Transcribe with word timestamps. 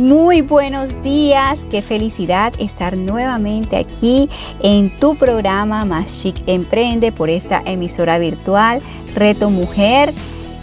Muy 0.00 0.40
buenos 0.40 0.88
días, 1.02 1.60
qué 1.70 1.82
felicidad 1.82 2.54
estar 2.58 2.96
nuevamente 2.96 3.76
aquí 3.76 4.30
en 4.60 4.98
tu 4.98 5.14
programa 5.14 5.84
Más 5.84 6.22
Chic 6.22 6.36
Emprende 6.46 7.12
por 7.12 7.28
esta 7.28 7.60
emisora 7.66 8.18
virtual 8.18 8.80
Reto 9.14 9.50
Mujer. 9.50 10.10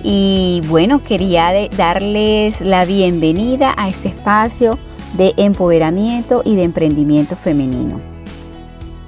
Y 0.03 0.63
bueno, 0.67 1.03
quería 1.03 1.53
darles 1.77 2.59
la 2.61 2.83
bienvenida 2.85 3.75
a 3.77 3.89
este 3.89 4.07
espacio 4.07 4.79
de 5.17 5.35
empoderamiento 5.37 6.41
y 6.43 6.55
de 6.55 6.63
emprendimiento 6.63 7.35
femenino. 7.35 8.01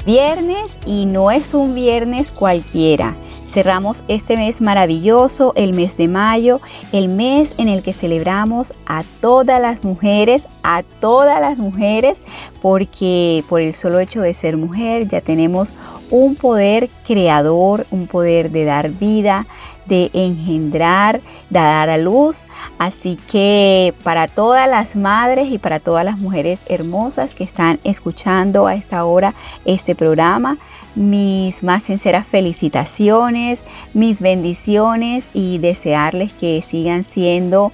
Viernes 0.05 0.77
y 0.85 1.07
no 1.07 1.31
es 1.31 1.55
un 1.55 1.73
viernes 1.73 2.29
cualquiera 2.29 3.15
Cerramos 3.53 4.03
este 4.07 4.37
mes 4.37 4.61
maravilloso, 4.61 5.53
el 5.55 5.73
mes 5.73 5.97
de 5.97 6.07
mayo, 6.07 6.61
el 6.91 7.07
mes 7.07 7.51
en 7.57 7.67
el 7.67 7.81
que 7.81 7.93
celebramos 7.93 8.73
a 8.85 9.01
todas 9.21 9.59
las 9.59 9.83
mujeres, 9.83 10.43
a 10.61 10.83
todas 11.01 11.41
las 11.41 11.57
mujeres, 11.57 12.19
porque 12.61 13.43
por 13.49 13.61
el 13.61 13.73
solo 13.73 13.99
hecho 13.99 14.21
de 14.21 14.35
ser 14.35 14.55
mujer 14.55 15.07
ya 15.07 15.21
tenemos 15.21 15.73
un 16.11 16.35
poder 16.35 16.89
creador, 17.07 17.87
un 17.89 18.05
poder 18.05 18.51
de 18.51 18.65
dar 18.65 18.91
vida, 18.91 19.47
de 19.87 20.11
engendrar, 20.13 21.19
de 21.49 21.59
dar 21.59 21.89
a 21.89 21.97
luz. 21.97 22.37
Así 22.79 23.17
que 23.29 23.93
para 24.03 24.29
todas 24.29 24.67
las 24.69 24.95
madres 24.95 25.51
y 25.51 25.57
para 25.57 25.81
todas 25.81 26.05
las 26.05 26.17
mujeres 26.17 26.61
hermosas 26.67 27.35
que 27.35 27.43
están 27.43 27.77
escuchando 27.83 28.67
a 28.67 28.75
esta 28.75 29.03
hora 29.03 29.33
este 29.65 29.95
programa, 29.95 30.57
mis 30.95 31.61
más 31.61 31.83
sinceras 31.83 32.25
felicitaciones, 32.25 33.59
mis 33.93 34.21
bendiciones 34.21 35.27
y 35.33 35.57
desearles 35.57 36.31
que 36.31 36.63
sigan 36.65 37.03
siendo 37.03 37.73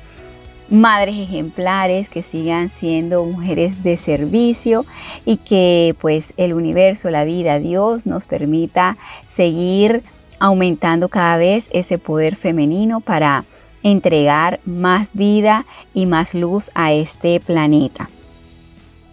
madres 0.71 1.19
ejemplares, 1.19 2.09
que 2.09 2.23
sigan 2.23 2.71
siendo 2.71 3.25
mujeres 3.25 3.83
de 3.83 3.97
servicio 3.97 4.87
y 5.23 5.37
que 5.37 5.95
pues 6.01 6.33
el 6.35 6.51
universo, 6.53 7.11
la 7.11 7.25
vida, 7.25 7.59
Dios 7.59 8.07
nos 8.07 8.25
permita 8.25 8.97
seguir 9.35 10.01
aumentando 10.39 11.09
cada 11.09 11.37
vez 11.37 11.67
ese 11.71 11.99
poder 11.99 12.35
femenino 12.35 13.01
para 13.01 13.43
entregar 13.85 14.59
más 14.65 15.09
vida 15.13 15.63
y 15.93 16.07
más 16.07 16.33
luz 16.33 16.71
a 16.73 16.91
este 16.91 17.39
planeta. 17.39 18.09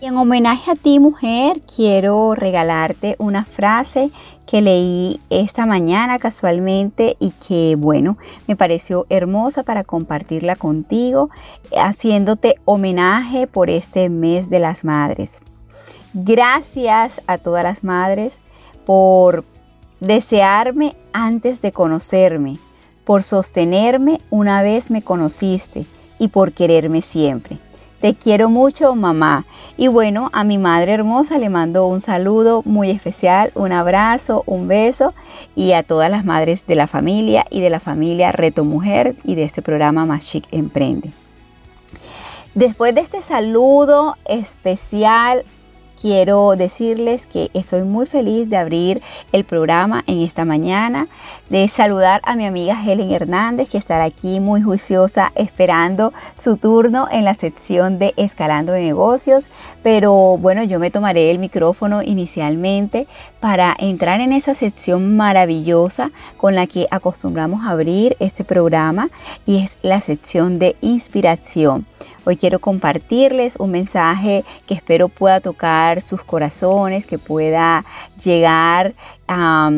Y 0.00 0.06
en 0.06 0.16
homenaje 0.16 0.70
a 0.70 0.74
ti 0.74 0.98
mujer, 0.98 1.60
quiero 1.60 2.34
regalarte 2.34 3.14
una 3.18 3.44
frase 3.44 4.10
que 4.46 4.62
leí 4.62 5.20
esta 5.28 5.66
mañana 5.66 6.18
casualmente 6.18 7.16
y 7.20 7.32
que 7.46 7.76
bueno, 7.78 8.16
me 8.48 8.56
pareció 8.56 9.06
hermosa 9.10 9.62
para 9.62 9.84
compartirla 9.84 10.56
contigo, 10.56 11.28
haciéndote 11.76 12.56
homenaje 12.64 13.46
por 13.46 13.68
este 13.68 14.08
mes 14.08 14.48
de 14.48 14.58
las 14.58 14.84
madres. 14.84 15.38
Gracias 16.14 17.20
a 17.26 17.36
todas 17.36 17.62
las 17.62 17.84
madres 17.84 18.38
por 18.86 19.44
desearme 20.00 20.96
antes 21.12 21.60
de 21.60 21.72
conocerme, 21.72 22.56
por 23.04 23.22
sostenerme 23.22 24.20
una 24.30 24.62
vez 24.62 24.90
me 24.90 25.02
conociste 25.02 25.86
y 26.18 26.28
por 26.28 26.52
quererme 26.52 27.02
siempre. 27.02 27.58
Te 28.00 28.14
quiero 28.14 28.50
mucho, 28.50 28.96
mamá. 28.96 29.44
Y 29.76 29.86
bueno, 29.86 30.28
a 30.32 30.42
mi 30.42 30.58
madre 30.58 30.92
hermosa 30.92 31.38
le 31.38 31.48
mando 31.48 31.86
un 31.86 32.00
saludo 32.00 32.62
muy 32.64 32.90
especial, 32.90 33.52
un 33.54 33.70
abrazo, 33.70 34.42
un 34.46 34.66
beso 34.66 35.14
y 35.54 35.72
a 35.72 35.84
todas 35.84 36.10
las 36.10 36.24
madres 36.24 36.66
de 36.66 36.74
la 36.74 36.88
familia 36.88 37.46
y 37.48 37.60
de 37.60 37.70
la 37.70 37.78
familia 37.78 38.32
Reto 38.32 38.64
Mujer 38.64 39.14
y 39.22 39.36
de 39.36 39.44
este 39.44 39.62
programa 39.62 40.04
Más 40.04 40.26
Chic 40.26 40.46
Emprende. 40.50 41.10
Después 42.54 42.92
de 42.94 43.02
este 43.02 43.22
saludo 43.22 44.16
especial 44.24 45.44
quiero 46.02 46.56
decirles 46.56 47.26
que 47.26 47.48
estoy 47.54 47.84
muy 47.84 48.06
feliz 48.06 48.50
de 48.50 48.56
abrir 48.56 49.00
el 49.30 49.44
programa 49.44 50.02
en 50.08 50.22
esta 50.22 50.44
mañana, 50.44 51.06
de 51.48 51.68
saludar 51.68 52.20
a 52.24 52.34
mi 52.34 52.44
amiga 52.44 52.82
Helen 52.84 53.12
Hernández, 53.12 53.70
que 53.70 53.78
estará 53.78 54.02
aquí 54.02 54.40
muy 54.40 54.60
juiciosa 54.62 55.30
esperando 55.36 56.12
su 56.36 56.56
turno 56.56 57.06
en 57.08 57.24
la 57.24 57.36
sección 57.36 58.00
de 58.00 58.14
Escalando 58.16 58.72
de 58.72 58.82
Negocios. 58.82 59.44
Pero 59.84 60.38
bueno, 60.38 60.64
yo 60.64 60.80
me 60.80 60.90
tomaré 60.90 61.30
el 61.30 61.38
micrófono 61.38 62.02
inicialmente 62.02 63.06
para 63.38 63.76
entrar 63.78 64.20
en 64.20 64.32
esa 64.32 64.56
sección 64.56 65.16
maravillosa 65.16 66.10
con 66.36 66.56
la 66.56 66.66
que 66.66 66.88
acostumbramos 66.90 67.64
a 67.64 67.70
abrir 67.70 68.16
este 68.18 68.42
programa 68.42 69.08
y 69.46 69.58
es 69.58 69.76
la 69.82 70.00
sección 70.00 70.58
de 70.58 70.74
inspiración. 70.80 71.86
Hoy 72.24 72.36
quiero 72.36 72.60
compartirles 72.60 73.56
un 73.56 73.72
mensaje 73.72 74.44
que 74.66 74.74
espero 74.74 75.08
pueda 75.08 75.40
tocar 75.40 76.02
sus 76.02 76.22
corazones, 76.22 77.04
que 77.04 77.18
pueda 77.18 77.84
llegar 78.22 78.94
a 79.26 79.70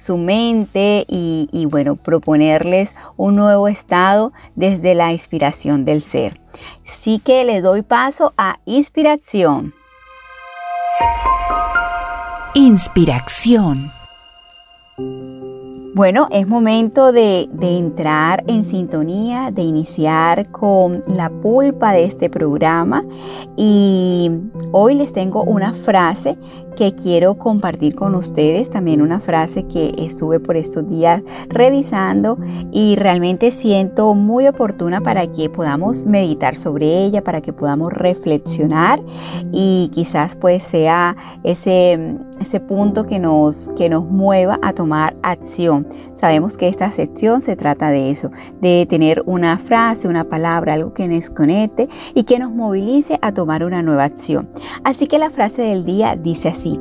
su 0.00 0.16
mente 0.16 1.04
y, 1.06 1.66
bueno, 1.70 1.96
proponerles 1.96 2.94
un 3.16 3.36
nuevo 3.36 3.68
estado 3.68 4.32
desde 4.56 4.94
la 4.94 5.12
inspiración 5.12 5.84
del 5.84 6.02
ser. 6.02 6.40
Así 6.90 7.20
que 7.20 7.44
le 7.44 7.60
doy 7.60 7.82
paso 7.82 8.32
a 8.36 8.58
inspiración. 8.64 9.74
Inspiración. 12.54 14.01
Bueno, 15.94 16.26
es 16.30 16.48
momento 16.48 17.12
de, 17.12 17.50
entrar 17.60 18.44
en 18.46 18.64
sintonía, 18.64 19.50
de 19.50 19.60
iniciar 19.60 20.50
con 20.50 21.02
la 21.06 21.28
pulpa 21.28 21.92
de 21.92 22.04
este 22.04 22.30
programa. 22.30 23.04
Y 23.58 24.30
hoy 24.70 24.94
les 24.94 25.12
tengo 25.12 25.44
una 25.44 25.74
frase 25.74 26.38
que 26.76 26.94
quiero 26.94 27.34
compartir 27.34 27.94
con 27.94 28.14
ustedes, 28.14 28.70
también 28.70 29.02
una 29.02 29.20
frase 29.20 29.64
que 29.64 29.94
estuve 29.98 30.40
por 30.40 30.56
estos 30.56 30.88
días 30.88 31.22
revisando 31.48 32.38
y 32.72 32.96
realmente 32.96 33.50
siento 33.50 34.14
muy 34.14 34.46
oportuna 34.46 35.02
para 35.02 35.26
que 35.30 35.50
podamos 35.50 36.06
meditar 36.06 36.56
sobre 36.56 37.04
ella, 37.04 37.22
para 37.22 37.42
que 37.42 37.52
podamos 37.52 37.92
reflexionar 37.92 39.02
y 39.52 39.90
quizás 39.92 40.36
pues 40.36 40.62
sea 40.62 41.14
ese, 41.44 42.16
ese 42.42 42.60
punto 42.60 43.04
que 43.04 43.18
nos, 43.18 43.70
que 43.76 43.88
nos 43.88 44.04
mueva 44.04 44.58
a 44.62 44.72
tomar 44.72 45.16
acción. 45.22 45.86
Sabemos 46.12 46.56
que 46.56 46.68
esta 46.68 46.92
sección 46.92 47.42
se 47.42 47.56
trata 47.56 47.90
de 47.90 48.10
eso, 48.10 48.30
de 48.60 48.86
tener 48.88 49.22
una 49.26 49.58
frase, 49.58 50.08
una 50.08 50.24
palabra, 50.24 50.74
algo 50.74 50.92
que 50.92 51.08
nos 51.08 51.30
conecte 51.30 51.88
y 52.14 52.24
que 52.24 52.38
nos 52.38 52.52
movilice 52.52 53.18
a 53.22 53.32
tomar 53.32 53.64
una 53.64 53.82
nueva 53.82 54.04
acción. 54.04 54.48
Así 54.84 55.06
que 55.06 55.18
la 55.18 55.30
frase 55.30 55.62
del 55.62 55.84
día 55.84 56.16
dice 56.16 56.48
así, 56.48 56.78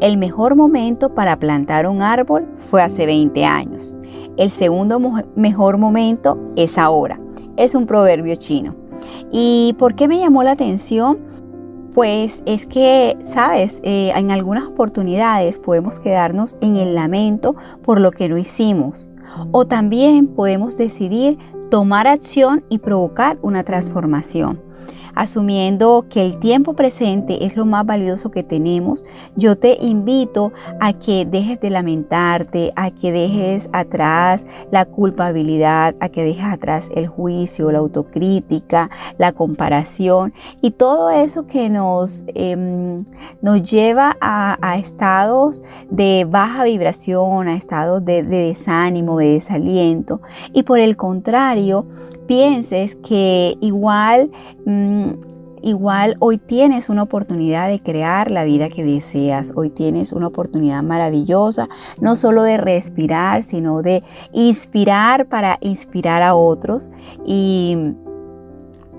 el 0.00 0.18
mejor 0.18 0.56
momento 0.56 1.14
para 1.14 1.38
plantar 1.38 1.86
un 1.86 2.02
árbol 2.02 2.46
fue 2.58 2.82
hace 2.82 3.06
20 3.06 3.44
años. 3.44 3.96
El 4.36 4.50
segundo 4.50 5.00
mejor 5.34 5.78
momento 5.78 6.38
es 6.56 6.76
ahora. 6.76 7.18
Es 7.56 7.74
un 7.74 7.86
proverbio 7.86 8.36
chino. 8.36 8.74
¿Y 9.32 9.74
por 9.78 9.94
qué 9.94 10.08
me 10.08 10.18
llamó 10.18 10.42
la 10.42 10.52
atención? 10.52 11.18
Pues 11.96 12.42
es 12.44 12.66
que, 12.66 13.16
sabes, 13.24 13.80
eh, 13.82 14.12
en 14.14 14.30
algunas 14.30 14.64
oportunidades 14.64 15.58
podemos 15.58 15.98
quedarnos 15.98 16.54
en 16.60 16.76
el 16.76 16.94
lamento 16.94 17.56
por 17.82 18.02
lo 18.02 18.10
que 18.10 18.28
no 18.28 18.36
hicimos. 18.36 19.08
O 19.50 19.66
también 19.66 20.26
podemos 20.26 20.76
decidir 20.76 21.38
tomar 21.70 22.06
acción 22.06 22.64
y 22.68 22.80
provocar 22.80 23.38
una 23.40 23.64
transformación 23.64 24.65
asumiendo 25.16 26.06
que 26.08 26.24
el 26.24 26.38
tiempo 26.38 26.74
presente 26.74 27.44
es 27.44 27.56
lo 27.56 27.64
más 27.64 27.84
valioso 27.84 28.30
que 28.30 28.44
tenemos, 28.44 29.04
yo 29.34 29.56
te 29.56 29.78
invito 29.80 30.52
a 30.78 30.92
que 30.92 31.24
dejes 31.24 31.60
de 31.60 31.70
lamentarte, 31.70 32.72
a 32.76 32.90
que 32.90 33.10
dejes 33.10 33.68
atrás 33.72 34.46
la 34.70 34.84
culpabilidad, 34.84 35.96
a 36.00 36.10
que 36.10 36.22
dejes 36.22 36.44
atrás 36.44 36.88
el 36.94 37.08
juicio, 37.08 37.72
la 37.72 37.78
autocrítica, 37.78 38.90
la 39.18 39.32
comparación 39.32 40.34
y 40.60 40.72
todo 40.72 41.10
eso 41.10 41.46
que 41.46 41.70
nos, 41.70 42.24
em, 42.34 43.04
nos 43.40 43.62
lleva 43.62 44.16
a, 44.20 44.76
estados 44.76 45.62
de 45.90 46.26
baja 46.28 46.64
vibración, 46.64 47.48
a 47.48 47.56
estados 47.56 48.04
de, 48.04 48.22
desánimo, 48.22 49.18
de 49.18 49.34
desaliento. 49.34 50.20
Y 50.52 50.64
por 50.64 50.80
el 50.80 50.96
contrario, 50.96 51.86
pienses 52.26 52.96
que 52.96 53.56
igual 53.60 54.30
mm, 54.64 55.12
igual 55.62 56.16
hoy 56.20 56.38
tienes 56.38 56.88
una 56.88 57.02
oportunidad 57.02 57.68
de 57.68 57.80
crear 57.80 58.30
la 58.30 58.44
vida 58.44 58.68
que 58.68 58.84
deseas. 58.84 59.52
Hoy 59.56 59.70
tienes 59.70 60.12
una 60.12 60.28
oportunidad 60.28 60.82
maravillosa, 60.82 61.68
no 62.00 62.14
solo 62.14 62.44
de 62.44 62.56
respirar, 62.56 63.42
sino 63.42 63.82
de 63.82 64.04
inspirar 64.32 65.26
para 65.26 65.58
inspirar 65.60 66.22
a 66.22 66.36
otros 66.36 66.90
y 67.24 67.76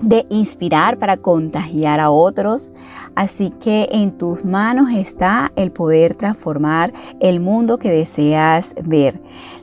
de 0.02 0.26
inspirar 0.28 0.98
para 0.98 1.16
contagiar 1.16 2.00
a 2.00 2.10
otros. 2.10 2.70
Así 3.14 3.50
que 3.60 3.88
en 3.90 4.16
tus 4.16 4.44
manos 4.44 4.90
está 4.94 5.50
el 5.56 5.72
poder 5.72 6.14
transformar 6.14 6.92
el 7.18 7.40
mundo 7.40 7.78
que 7.78 7.90
deseas 7.90 8.74
ver. 8.84 9.20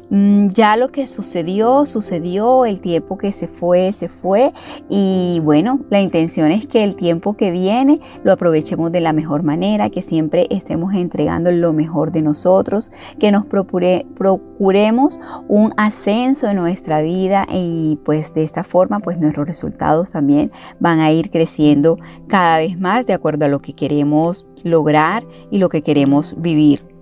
Mm, 0.09 0.49
ya 0.49 0.77
lo 0.77 0.91
que 0.91 1.07
sucedió, 1.07 1.85
sucedió, 1.87 2.65
el 2.65 2.79
tiempo 2.79 3.17
que 3.17 3.31
se 3.31 3.47
fue, 3.47 3.91
se 3.91 4.07
fue 4.07 4.51
y 4.87 5.41
bueno, 5.43 5.79
la 5.89 5.99
intención 5.99 6.51
es 6.51 6.67
que 6.67 6.83
el 6.83 6.95
tiempo 6.95 7.35
que 7.35 7.49
viene 7.49 7.99
lo 8.23 8.31
aprovechemos 8.31 8.91
de 8.91 9.01
la 9.01 9.13
mejor 9.13 9.41
manera, 9.41 9.89
que 9.89 10.03
siempre 10.03 10.45
estemos 10.51 10.93
entregando 10.93 11.51
lo 11.51 11.73
mejor 11.73 12.11
de 12.11 12.21
nosotros, 12.21 12.91
que 13.19 13.31
nos 13.31 13.45
procuremos 13.45 15.19
un 15.47 15.73
ascenso 15.75 16.47
en 16.47 16.57
nuestra 16.57 17.01
vida 17.01 17.47
y 17.51 17.97
pues 18.05 18.31
de 18.35 18.43
esta 18.43 18.63
forma 18.63 18.99
pues 18.99 19.17
nuestros 19.17 19.47
resultados 19.47 20.11
también 20.11 20.51
van 20.79 20.99
a 20.99 21.11
ir 21.11 21.31
creciendo 21.31 21.97
cada 22.27 22.59
vez 22.59 22.79
más 22.79 23.07
de 23.07 23.13
acuerdo 23.13 23.45
a 23.45 23.49
lo 23.49 23.59
que 23.59 23.73
queremos 23.73 24.45
lograr 24.63 25.23
y 25.49 25.57
lo 25.57 25.69
que 25.69 25.81
queremos 25.81 26.35
vivir. 26.37 26.94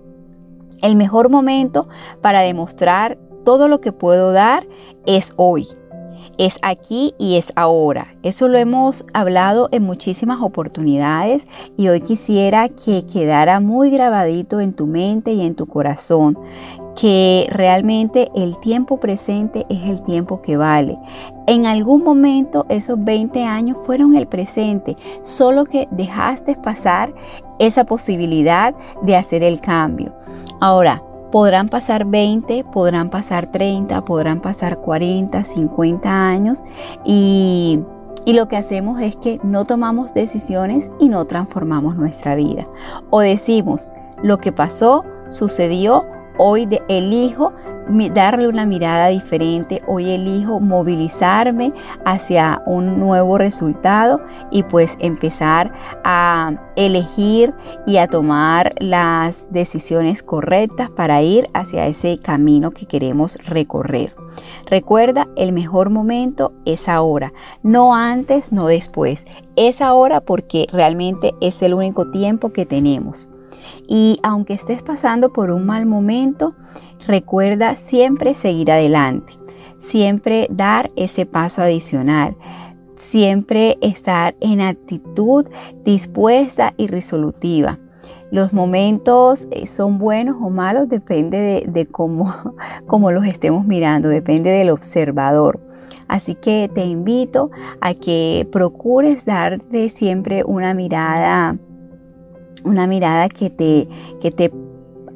El 0.84 0.96
mejor 0.96 1.30
momento 1.30 1.88
para 2.20 2.42
demostrar 2.42 3.16
todo 3.42 3.68
lo 3.68 3.80
que 3.80 3.90
puedo 3.90 4.32
dar 4.32 4.66
es 5.06 5.32
hoy. 5.36 5.66
Es 6.36 6.58
aquí 6.60 7.14
y 7.16 7.36
es 7.38 7.54
ahora. 7.56 8.08
Eso 8.22 8.48
lo 8.48 8.58
hemos 8.58 9.02
hablado 9.14 9.70
en 9.72 9.82
muchísimas 9.82 10.42
oportunidades 10.42 11.46
y 11.78 11.88
hoy 11.88 12.02
quisiera 12.02 12.68
que 12.68 13.06
quedara 13.06 13.60
muy 13.60 13.90
grabadito 13.90 14.60
en 14.60 14.74
tu 14.74 14.86
mente 14.86 15.32
y 15.32 15.40
en 15.46 15.54
tu 15.54 15.64
corazón 15.64 16.38
que 16.94 17.46
realmente 17.50 18.30
el 18.34 18.60
tiempo 18.60 19.00
presente 19.00 19.64
es 19.70 19.84
el 19.84 20.02
tiempo 20.02 20.42
que 20.42 20.58
vale. 20.58 20.98
En 21.46 21.64
algún 21.64 22.04
momento 22.04 22.66
esos 22.68 23.02
20 23.02 23.42
años 23.42 23.78
fueron 23.86 24.16
el 24.16 24.26
presente, 24.26 24.98
solo 25.22 25.64
que 25.64 25.88
dejaste 25.92 26.56
pasar 26.56 27.14
esa 27.58 27.84
posibilidad 27.84 28.74
de 29.00 29.16
hacer 29.16 29.42
el 29.42 29.62
cambio. 29.62 30.12
Ahora, 30.66 31.02
podrán 31.30 31.68
pasar 31.68 32.06
20, 32.06 32.64
podrán 32.64 33.10
pasar 33.10 33.52
30, 33.52 34.02
podrán 34.06 34.40
pasar 34.40 34.78
40, 34.78 35.44
50 35.44 36.08
años 36.08 36.64
y, 37.04 37.80
y, 38.24 38.32
lo 38.32 38.48
que 38.48 38.56
hacemos 38.56 38.98
es 39.02 39.14
que 39.16 39.38
no 39.42 39.66
tomamos 39.66 40.14
decisiones 40.14 40.90
y 40.98 41.10
no 41.10 41.26
transformamos 41.26 41.96
nuestra 41.96 42.34
vida. 42.34 42.66
O 43.10 43.20
decimos, 43.20 43.86
lo 44.22 44.38
que 44.38 44.52
pasó, 44.52 45.04
sucedió, 45.28 46.06
hoy 46.38 46.66
elijo 46.88 47.52
darle 48.12 48.48
una 48.48 48.66
mirada 48.66 49.08
diferente. 49.08 49.82
Hoy 49.86 50.10
elijo 50.10 50.60
movilizarme 50.60 51.72
hacia 52.04 52.62
un 52.66 52.98
nuevo 52.98 53.38
resultado 53.38 54.20
y 54.50 54.62
pues 54.62 54.96
empezar 55.00 55.72
a 56.04 56.52
elegir 56.76 57.54
y 57.86 57.98
a 57.98 58.08
tomar 58.08 58.74
las 58.78 59.46
decisiones 59.50 60.22
correctas 60.22 60.90
para 60.90 61.22
ir 61.22 61.48
hacia 61.54 61.86
ese 61.86 62.18
camino 62.18 62.70
que 62.70 62.86
queremos 62.86 63.38
recorrer. 63.44 64.14
Recuerda, 64.66 65.28
el 65.36 65.52
mejor 65.52 65.90
momento 65.90 66.52
es 66.64 66.88
ahora, 66.88 67.32
no 67.62 67.94
antes, 67.94 68.52
no 68.52 68.66
después. 68.66 69.24
Es 69.56 69.80
ahora 69.80 70.20
porque 70.20 70.66
realmente 70.72 71.34
es 71.40 71.62
el 71.62 71.74
único 71.74 72.10
tiempo 72.10 72.52
que 72.52 72.66
tenemos. 72.66 73.28
Y 73.86 74.18
aunque 74.22 74.54
estés 74.54 74.82
pasando 74.82 75.32
por 75.32 75.50
un 75.50 75.66
mal 75.66 75.86
momento, 75.86 76.54
Recuerda 77.06 77.76
siempre 77.76 78.34
seguir 78.34 78.72
adelante, 78.72 79.34
siempre 79.80 80.46
dar 80.50 80.90
ese 80.96 81.26
paso 81.26 81.60
adicional, 81.60 82.34
siempre 82.96 83.76
estar 83.82 84.34
en 84.40 84.62
actitud 84.62 85.44
dispuesta 85.84 86.72
y 86.78 86.86
resolutiva. 86.86 87.78
Los 88.30 88.54
momentos 88.54 89.46
eh, 89.50 89.66
son 89.66 89.98
buenos 89.98 90.36
o 90.40 90.48
malos, 90.48 90.88
depende 90.88 91.64
de, 91.68 91.86
cómo, 91.86 92.34
cómo 92.86 93.10
los 93.10 93.26
estemos 93.26 93.66
mirando, 93.66 94.08
depende 94.08 94.50
del 94.50 94.70
observador. 94.70 95.60
Así 96.08 96.34
que 96.34 96.70
te 96.74 96.86
invito 96.86 97.50
a 97.82 97.94
que 97.94 98.48
procures 98.50 99.26
darte 99.26 99.90
siempre 99.90 100.42
una 100.42 100.72
mirada, 100.72 101.56
una 102.64 102.86
mirada 102.86 103.28
que 103.28 103.50
te, 103.50 103.88
que 104.20 104.30
te 104.30 104.50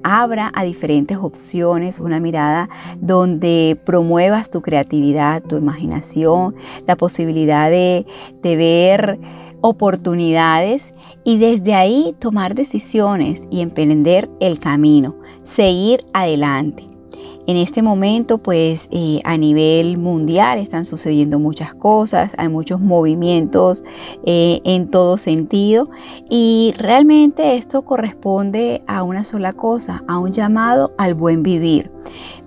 abra 0.03 0.51
a 0.55 0.65
diferentes 0.65 1.19
opciones, 1.19 2.01
una 2.01 2.21
mirada 2.21 2.69
donde 3.01 3.79
promuevas 3.85 4.51
tu 4.51 4.63
creatividad, 4.63 5.43
tu 5.43 5.57
imaginación, 5.57 6.55
la 6.87 6.97
posibilidad 6.97 7.71
de, 7.71 8.07
ver 8.43 9.19
oportunidades 9.61 10.95
y 11.25 11.39
desde 11.39 11.75
ahí 11.75 12.15
tomar 12.21 12.55
decisiones 12.55 13.43
y 13.51 13.61
emprender 13.61 14.31
el 14.41 14.61
camino, 14.61 15.17
seguir 15.45 16.05
adelante. 16.13 16.88
En 17.49 17.57
este 17.57 17.81
momento, 17.81 18.37
pues 18.37 18.89
eh, 18.91 19.23
a 19.25 19.39
nivel 19.39 19.97
mundial 19.97 20.59
están 20.59 20.85
sucediendo 20.85 21.39
muchas 21.39 21.73
cosas, 21.73 22.35
hay 22.37 22.51
muchos 22.51 22.79
movimientos 22.79 23.85
eh, 24.27 24.61
en 24.65 24.91
todo 24.91 25.17
sentido 25.17 25.89
y 26.29 26.75
realmente 26.77 27.57
esto 27.57 27.87
corresponde 27.87 28.83
a 28.87 29.03
una 29.03 29.25
sola 29.25 29.55
cosa, 29.55 30.05
a 30.07 30.19
un 30.19 30.35
llamado 30.35 30.93
al 30.99 31.15
buen 31.15 31.43
vivir. 31.43 31.91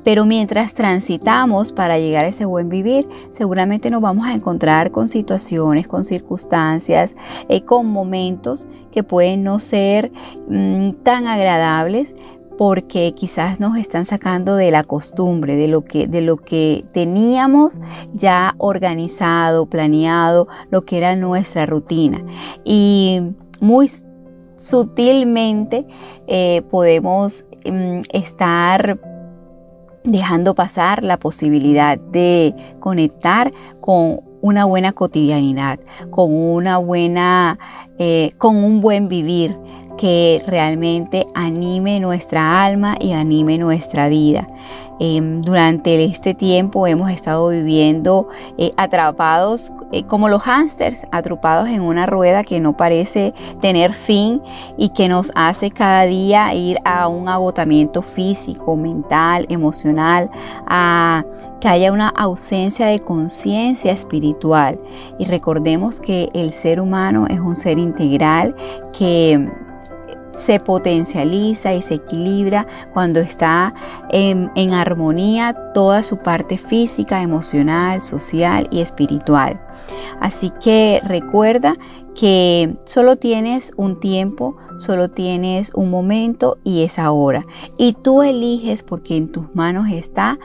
Pero 0.04 0.26
mientras 0.28 0.76
transitamos 0.76 1.72
para 1.72 1.98
llegar 1.98 2.26
a 2.26 2.28
ese 2.28 2.46
buen 2.46 2.70
vivir, 2.70 3.08
seguramente 3.32 3.90
nos 3.90 4.04
vamos 4.04 4.28
a 4.28 4.36
encontrar 4.36 4.92
con 4.92 5.08
situaciones, 5.08 5.88
con 5.88 6.06
circunstancias, 6.06 7.16
eh, 7.50 7.64
con 7.64 7.88
momentos 7.88 8.68
que 8.92 9.02
pueden 9.02 9.44
no 9.44 9.60
ser 9.60 10.12
mm, 10.48 10.92
tan 11.04 11.26
agradables, 11.26 12.14
porque 12.62 13.16
quizás 13.16 13.60
nos 13.60 13.76
están 13.76 14.06
sacando 14.06 14.56
de 14.56 14.70
la 14.70 14.84
costumbre, 14.84 15.56
de 15.56 15.68
lo 15.68 15.84
que, 15.84 16.06
de 16.06 16.22
lo 16.22 16.38
que 16.38 16.86
teníamos 16.94 17.82
ya 18.14 18.54
organizado, 18.60 19.66
planeado, 19.66 20.48
lo 20.70 20.86
que 20.86 21.00
era 21.00 21.16
nuestra 21.16 21.66
rutina. 21.66 22.24
Y 22.64 23.20
muy 23.62 23.90
sutilmente 24.58 25.88
eh, 26.28 26.62
podemos 26.70 27.44
mm, 27.66 28.02
estar 28.14 29.00
dejando 30.04 30.54
pasar 30.54 31.02
la 31.02 31.18
posibilidad 31.18 31.98
de 31.98 32.54
conectar 32.80 33.52
con 33.80 34.20
una 34.42 34.66
buena 34.66 34.92
cotidianidad, 34.92 35.80
con 36.12 36.32
una 36.32 36.78
buena, 36.78 37.58
eh, 37.98 38.34
con 38.38 38.58
un 38.58 38.82
buen 38.82 39.08
vivir, 39.08 39.58
que 40.02 40.44
realmente 40.48 41.28
anime 41.36 42.00
nuestra 42.00 42.66
alma 42.66 42.98
y 43.00 43.12
anime 43.12 43.60
nuestra 43.60 44.08
vida. 44.10 44.48
Em, 44.98 45.44
durante 45.44 46.04
este 46.06 46.34
tiempo 46.34 46.88
hemos 46.88 47.12
estado 47.12 47.50
viviendo 47.50 48.28
eh, 48.58 48.72
atrapados 48.78 49.72
eh, 49.92 50.04
como 50.06 50.28
los 50.28 50.42
hámsters, 50.42 51.06
atrapados 51.12 51.70
en 51.70 51.82
una 51.82 52.08
rueda 52.08 52.44
que 52.44 52.60
no 52.60 52.76
parece 52.76 53.36
tener 53.62 53.94
fin 53.94 54.42
y 54.76 54.90
que 54.90 55.08
nos 55.08 55.32
hace 55.36 55.70
cada 55.70 56.08
día 56.08 56.52
ir 56.56 56.80
a 56.84 57.08
un 57.08 57.30
agotamiento 57.30 58.02
físico, 58.02 58.76
mental, 58.76 59.46
emocional, 59.50 60.32
a 60.66 61.24
que 61.60 61.68
haya 61.68 61.92
una 61.92 62.10
ausencia 62.10 62.88
de 62.88 63.02
conciencia 63.02 63.92
espiritual. 63.92 64.80
Y 65.20 65.26
recordemos 65.26 66.02
que 66.02 66.32
el 66.34 66.54
ser 66.54 66.82
humano 66.82 67.28
es 67.30 67.40
un 67.40 67.56
ser 67.56 67.78
integral 67.78 68.56
que 68.94 69.48
se 70.38 70.60
potencializa 70.60 71.74
y 71.74 71.82
se 71.82 71.96
equilibra 71.96 72.68
cuando 72.94 73.20
está 73.20 73.74
en, 74.10 74.50
armonía 74.72 75.56
toda 75.74 76.04
su 76.04 76.18
parte 76.18 76.58
física, 76.58 77.22
emocional, 77.22 78.02
social 78.02 78.68
y 78.72 78.82
espiritual. 78.82 79.60
Así 80.20 80.52
que 80.62 81.02
recuerda 81.04 81.76
que 82.16 82.76
solo 82.86 83.16
tienes 83.16 83.72
un 83.78 84.00
tiempo, 84.00 84.56
solo 84.78 85.10
tienes 85.10 85.72
un 85.74 85.90
momento 85.90 86.58
y 86.64 86.84
es 86.84 87.00
ahora. 87.00 87.46
Y 87.78 87.94
tú 87.94 88.22
eliges 88.22 88.84
porque 88.84 89.18
en 89.18 89.32
tus 89.32 89.54
manos 89.56 89.88
está 89.92 90.38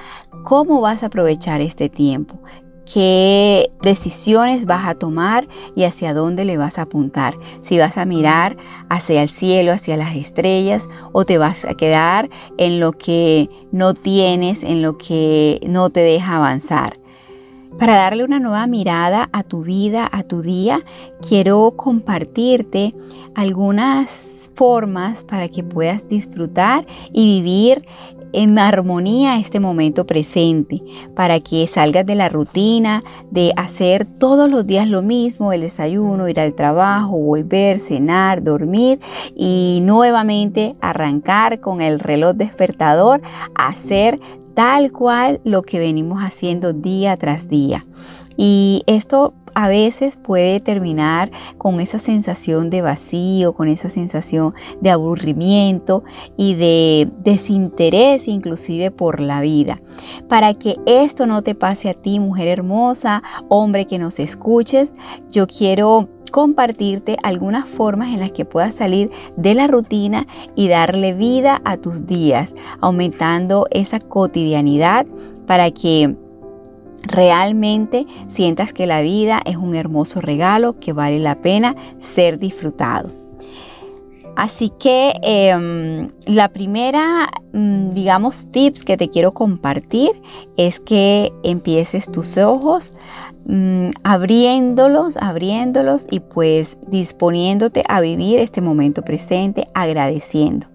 cómo 0.44 0.80
vas 0.80 1.02
a 1.02 1.06
aprovechar 1.06 1.60
este 1.60 1.88
tiempo 1.88 2.40
qué 2.90 3.70
decisiones 3.82 4.64
vas 4.64 4.86
a 4.88 4.94
tomar 4.94 5.48
y 5.74 5.84
hacia 5.84 6.14
dónde 6.14 6.44
le 6.44 6.56
vas 6.56 6.78
a 6.78 6.82
apuntar. 6.82 7.34
Si 7.62 7.78
vas 7.78 7.98
a 7.98 8.04
mirar 8.04 8.56
hacia 8.88 9.22
el 9.22 9.28
cielo, 9.28 9.72
hacia 9.72 9.96
las 9.96 10.16
estrellas, 10.16 10.88
o 11.12 11.24
te 11.24 11.38
vas 11.38 11.64
a 11.64 11.74
quedar 11.74 12.30
en 12.56 12.80
lo 12.80 12.92
que 12.92 13.48
no 13.72 13.94
tienes, 13.94 14.62
en 14.62 14.82
lo 14.82 14.96
que 14.96 15.60
no 15.66 15.90
te 15.90 16.00
deja 16.00 16.36
avanzar. 16.36 16.98
para 17.78 17.96
darle 17.96 18.24
una 18.24 18.40
nueva 18.40 18.66
mirada 18.66 19.28
a 19.32 19.42
tu 19.42 19.62
vida, 19.62 20.08
a 20.10 20.22
tu 20.22 20.40
día, 20.40 20.80
quiero 21.20 21.74
compartirte 21.76 22.94
algunas 23.34 24.36
formas 24.56 25.22
para 25.24 25.48
que 25.48 25.62
puedas 25.62 26.08
disfrutar 26.08 26.86
y 27.12 27.42
vivir 27.42 27.86
en 28.32 28.58
armonía 28.58 29.38
este 29.38 29.60
momento 29.60 30.06
presente, 30.06 30.82
para 31.14 31.40
que 31.40 31.66
salgas 31.68 32.06
de 32.06 32.14
la 32.14 32.28
rutina 32.28 33.02
de 33.30 33.52
hacer 33.56 34.06
todos 34.18 34.50
los 34.50 34.66
días 34.66 34.88
lo 34.88 35.02
mismo, 35.02 35.52
el 35.52 35.62
desayuno, 35.62 36.28
ir 36.28 36.40
al 36.40 36.54
trabajo, 36.54 37.16
volver, 37.16 37.78
cenar, 37.78 38.42
dormir 38.42 39.00
y 39.34 39.80
nuevamente 39.82 40.76
arrancar 40.80 41.60
con 41.60 41.80
el 41.80 42.00
reloj 42.00 42.34
despertador 42.34 43.20
hacer 43.54 44.20
tal 44.54 44.90
cual 44.90 45.40
lo 45.44 45.62
que 45.62 45.78
venimos 45.78 46.20
haciendo 46.20 46.72
día 46.72 47.16
tras 47.18 47.48
día. 47.48 47.84
Y 48.36 48.82
esto 48.86 49.34
a 49.56 49.68
veces 49.68 50.16
puede 50.18 50.60
terminar 50.60 51.30
con 51.56 51.80
esa 51.80 51.98
sensación 51.98 52.68
de 52.68 52.82
vacío, 52.82 53.54
con 53.54 53.68
esa 53.68 53.88
sensación 53.88 54.54
de 54.82 54.90
aburrimiento 54.90 56.04
y 56.36 56.54
de 56.54 57.08
desinterés 57.24 58.28
inclusive 58.28 58.90
por 58.90 59.18
la 59.18 59.40
vida. 59.40 59.80
Para 60.28 60.52
que 60.52 60.76
esto 60.84 61.26
no 61.26 61.40
te 61.40 61.54
pase 61.54 61.88
a 61.88 61.94
ti, 61.94 62.20
mujer 62.20 62.48
hermosa, 62.48 63.22
hombre 63.48 63.86
que 63.86 63.98
nos 63.98 64.18
escuches, 64.18 64.92
yo 65.30 65.46
quiero 65.46 66.10
compartirte 66.30 67.16
algunas 67.22 67.66
formas 67.66 68.12
en 68.12 68.20
las 68.20 68.32
que 68.32 68.44
puedas 68.44 68.74
salir 68.74 69.10
de 69.38 69.54
la 69.54 69.68
rutina 69.68 70.26
y 70.54 70.68
darle 70.68 71.14
vida 71.14 71.62
a 71.64 71.78
tus 71.78 72.06
días, 72.06 72.54
aumentando 72.82 73.66
esa 73.70 74.00
cotidianidad 74.00 75.06
para 75.46 75.70
que 75.70 76.14
realmente 77.08 78.06
sientas 78.28 78.72
que 78.72 78.86
la 78.86 79.02
vida 79.02 79.40
es 79.44 79.56
un 79.56 79.74
hermoso 79.74 80.20
regalo 80.20 80.78
que 80.78 80.92
vale 80.92 81.18
la 81.18 81.36
pena 81.36 81.74
ser 81.98 82.38
disfrutado. 82.38 83.10
Así 84.36 84.70
que 84.78 85.14
em, 85.22 86.10
la 86.26 86.48
primera, 86.50 87.30
mm, 87.54 87.94
digamos, 87.94 88.46
tips 88.52 88.84
que 88.84 88.98
te 88.98 89.08
quiero 89.08 89.32
compartir 89.32 90.10
es 90.58 90.78
que 90.78 91.32
empieces 91.42 92.12
tus 92.12 92.36
ojos 92.36 92.92
Mm, 93.48 93.90
abriéndolos, 94.02 95.16
abriéndolos 95.16 96.08
y 96.10 96.18
pues 96.18 96.76
disponiéndote 96.88 97.84
a 97.88 98.00
vivir 98.00 98.40
este 98.40 98.60
momento 98.60 99.02
presente 99.02 99.68
agradeciendo. 99.72 100.66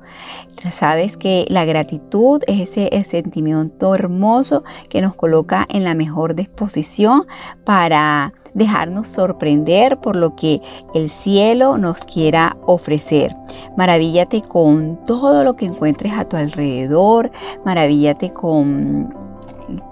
Sabes 0.71 1.17
que 1.17 1.45
la 1.49 1.65
gratitud 1.65 2.41
es 2.47 2.69
ese 2.77 3.03
sentimiento 3.03 3.93
hermoso 3.93 4.63
que 4.89 5.01
nos 5.01 5.15
coloca 5.15 5.65
en 5.69 5.83
la 5.83 5.95
mejor 5.95 6.33
disposición 6.33 7.25
para 7.65 8.33
dejarnos 8.53 9.09
sorprender 9.09 9.97
por 9.97 10.15
lo 10.15 10.35
que 10.37 10.61
el 10.93 11.09
cielo 11.09 11.77
nos 11.77 12.05
quiera 12.05 12.55
ofrecer. 12.65 13.35
Maravíllate 13.75 14.41
con 14.43 14.97
todo 15.05 15.43
lo 15.43 15.57
que 15.57 15.65
encuentres 15.65 16.13
a 16.13 16.25
tu 16.25 16.37
alrededor, 16.37 17.31
maravíllate 17.65 18.31
con 18.31 19.13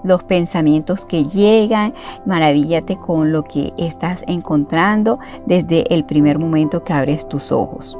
los 0.02 0.24
pensamientos 0.24 1.04
que 1.04 1.24
llegan, 1.24 1.94
maravíllate 2.26 2.96
con 2.96 3.32
lo 3.32 3.44
que 3.44 3.72
estás 3.76 4.22
encontrando 4.26 5.18
desde 5.46 5.92
el 5.94 6.04
primer 6.04 6.38
momento 6.38 6.84
que 6.84 6.92
abres 6.92 7.28
tus 7.28 7.52
ojos. 7.52 7.96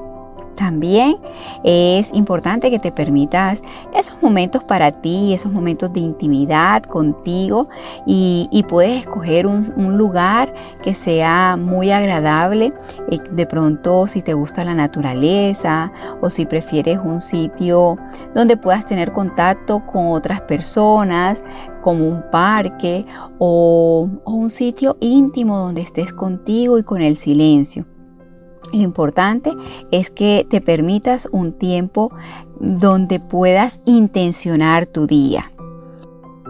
También 0.60 1.16
es 1.64 2.12
importante 2.12 2.70
que 2.70 2.78
te 2.78 2.92
permitas 2.92 3.62
esos 3.94 4.22
momentos 4.22 4.62
para 4.62 4.90
ti, 4.90 5.32
esos 5.32 5.50
momentos 5.50 5.90
de 5.94 6.00
intimidad 6.00 6.82
contigo 6.82 7.70
y, 8.04 8.62
puedes 8.68 9.00
escoger 9.00 9.46
un, 9.46 9.96
lugar 9.96 10.52
que 10.82 10.94
sea 10.94 11.56
muy 11.56 11.90
agradable. 11.90 12.74
Eh, 13.10 13.18
de 13.30 13.46
pronto 13.46 14.06
si 14.06 14.20
te 14.20 14.34
gusta 14.34 14.62
la 14.62 14.74
naturaleza 14.74 15.90
o 16.20 16.28
si 16.28 16.44
prefieres 16.44 16.98
un 17.02 17.22
sitio 17.22 17.96
donde 18.34 18.58
puedas 18.58 18.84
tener 18.84 19.12
contacto 19.12 19.82
con 19.86 20.08
otras 20.08 20.42
personas, 20.42 21.42
como 21.80 22.06
un 22.06 22.22
parque 22.30 23.06
o 23.38 24.10
un 24.26 24.50
sitio 24.50 24.98
íntimo 25.00 25.58
donde 25.58 25.80
estés 25.80 26.12
contigo 26.12 26.78
y 26.78 26.82
con 26.82 27.00
el 27.00 27.16
silencio. 27.16 27.86
Lo 28.72 28.82
importante 28.82 29.52
es 29.90 30.10
que 30.10 30.46
te 30.48 30.60
permitas 30.60 31.28
un 31.32 31.52
tiempo 31.52 32.12
donde 32.58 33.20
puedas 33.20 33.80
intencionar 33.84 34.86
tu 34.86 35.06
día. 35.06 35.50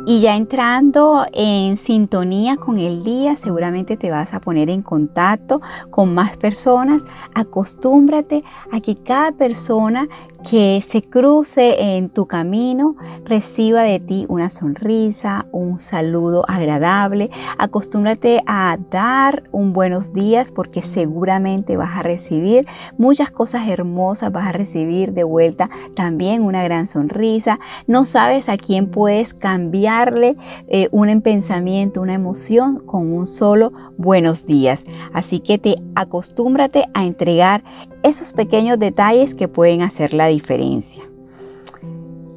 Y 0.07 0.21
ya 0.21 0.35
entrando 0.35 1.27
en 1.33 1.77
sintonía 1.77 2.57
con 2.57 2.79
el 2.79 3.05
día, 3.05 3.37
seguramente 3.37 3.99
te 3.99 4.11
vas 4.11 4.33
a 4.33 4.41
poner 4.41 4.71
en 4.71 4.83
contacto 4.83 5.61
con 5.91 6.15
más 6.15 6.37
personas. 6.39 7.05
Acostúmbrate 7.35 8.43
a 8.73 8.81
que 8.81 8.97
cada 8.97 9.33
persona 9.33 10.09
que 10.49 10.83
se 10.89 11.03
cruce 11.03 11.97
en 11.97 12.09
tu 12.09 12.27
camino 12.27 12.97
reciba 13.25 13.83
de 13.83 14.01
ti 14.01 14.27
una 14.29 14.51
sonrisa, 14.51 15.47
un 15.53 15.81
saludo 15.81 16.45
agradable. 16.49 17.31
Acostúmbrate 17.59 18.43
a 18.47 18.79
dar 18.91 19.45
un 19.53 19.73
buenos 19.73 20.13
días 20.13 20.51
porque 20.51 20.83
seguramente 20.83 21.77
vas 21.77 21.97
a 21.97 22.03
recibir 22.03 22.67
muchas 22.99 23.31
cosas 23.31 23.69
hermosas, 23.69 24.33
vas 24.33 24.49
a 24.49 24.53
recibir 24.53 25.13
de 25.13 25.25
vuelta 25.25 25.71
también 25.95 26.43
una 26.43 26.65
gran 26.65 26.87
sonrisa. 26.87 27.61
No 27.87 28.07
sabes 28.07 28.49
a 28.49 28.57
quién 28.57 28.91
puedes 28.91 29.35
cambiarle 29.35 30.37
eh, 30.69 30.89
un 30.91 31.21
pensamiento, 31.21 32.01
una 32.01 32.15
emoción 32.15 32.79
con 32.87 33.13
un 33.13 33.27
solo 33.27 33.73
buenos 33.97 34.47
días. 34.47 34.85
Así 35.13 35.41
que 35.41 35.59
te 35.59 35.77
acostúmbrate 35.95 36.87
a 36.95 37.05
entregar 37.05 37.63
esos 38.03 38.33
pequeños 38.33 38.79
detalles 38.79 39.35
que 39.35 39.49
pueden 39.49 39.83
hacer 39.83 40.13
la 40.13 40.27
diferencia. 40.29 41.03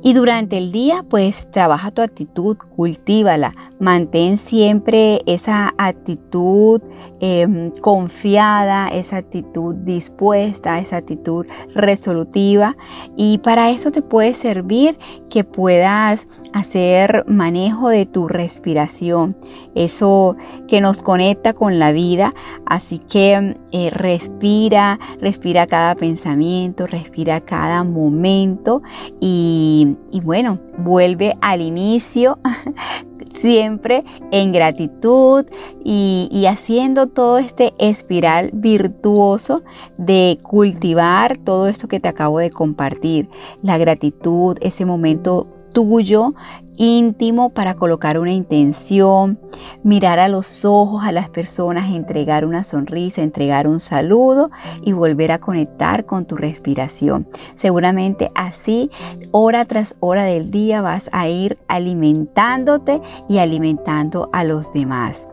Y 0.06 0.14
durante 0.14 0.58
el 0.58 0.74
día, 0.74 1.06
pues 1.10 1.50
trabaja 1.52 1.92
tu 1.92 2.02
actitud, 2.02 2.58
cultívala, 2.76 3.56
mantén 3.80 4.38
siempre 4.38 5.22
esa 5.26 5.74
actitud 5.78 6.82
em, 7.26 7.72
confiada, 7.80 8.90
esa 8.90 9.16
actitud 9.16 9.76
dispuesta, 9.76 10.80
esa 10.80 10.98
actitud 10.98 11.46
resolutiva. 11.74 12.76
Y 13.16 13.38
para 13.38 13.70
eso 13.70 13.92
te 13.92 14.02
puede 14.02 14.36
servir 14.36 15.00
que 15.30 15.46
puedas 15.46 16.28
hacer 16.52 17.24
manejo 17.26 17.88
de 17.88 18.06
tu 18.06 18.28
respiración, 18.28 19.38
eso 19.74 20.36
que 20.68 20.82
nos 20.82 21.02
conecta 21.02 21.54
con 21.54 21.80
la 21.80 21.94
vida. 21.94 22.34
Así 22.66 23.00
que 23.00 23.56
eh, 23.72 23.90
respira, 23.90 25.00
respira 25.22 25.66
cada 25.66 25.96
pensamiento, 25.96 26.88
respira 26.88 27.40
cada 27.40 27.86
momento 27.86 28.82
y, 29.22 29.96
bueno, 30.24 30.60
vuelve 30.78 31.38
al 31.40 31.62
inicio 31.62 32.38
siempre 33.42 34.04
en 34.32 34.52
gratitud 34.52 35.46
y, 35.84 36.46
haciendo 36.48 37.08
todo 37.08 37.38
este 37.38 37.74
espiral 37.78 38.52
virtuoso 38.54 39.64
de 39.98 40.38
cultivar 40.42 41.38
todo 41.38 41.68
esto 41.68 41.88
que 41.88 42.00
te 42.00 42.08
acabo 42.08 42.40
de 42.40 42.52
compartir. 42.52 43.30
La 43.62 43.78
gratitud, 43.78 44.58
ese 44.62 44.86
momento 44.86 45.48
tuyo 45.74 46.34
íntimo 46.76 47.50
para 47.50 47.76
colocar 47.76 48.18
una 48.20 48.32
intención, 48.32 49.40
mirar 49.84 50.20
a 50.20 50.28
los 50.28 50.66
ojos 50.66 51.04
a 51.04 51.12
las 51.12 51.30
personas, 51.30 51.94
entregar 51.94 52.46
una 52.46 52.64
sonrisa, 52.64 53.22
entregar 53.22 53.68
un 53.68 53.80
saludo 53.80 54.50
y 54.84 54.94
volver 54.94 55.32
a 55.32 55.40
conectar 55.40 56.06
con 56.06 56.26
tu 56.26 56.36
respiración. 56.36 57.28
Seguramente 57.56 58.32
así, 58.36 58.90
hora 59.32 59.66
tras 59.66 59.96
hora 60.00 60.24
del 60.24 60.52
día, 60.52 60.82
vas 60.82 61.10
a 61.12 61.28
ir 61.28 61.58
alimentándote 61.68 63.02
y 63.30 63.38
alimentando 63.38 64.30
a 64.34 64.44
los 64.44 64.74
demás. 64.74 65.28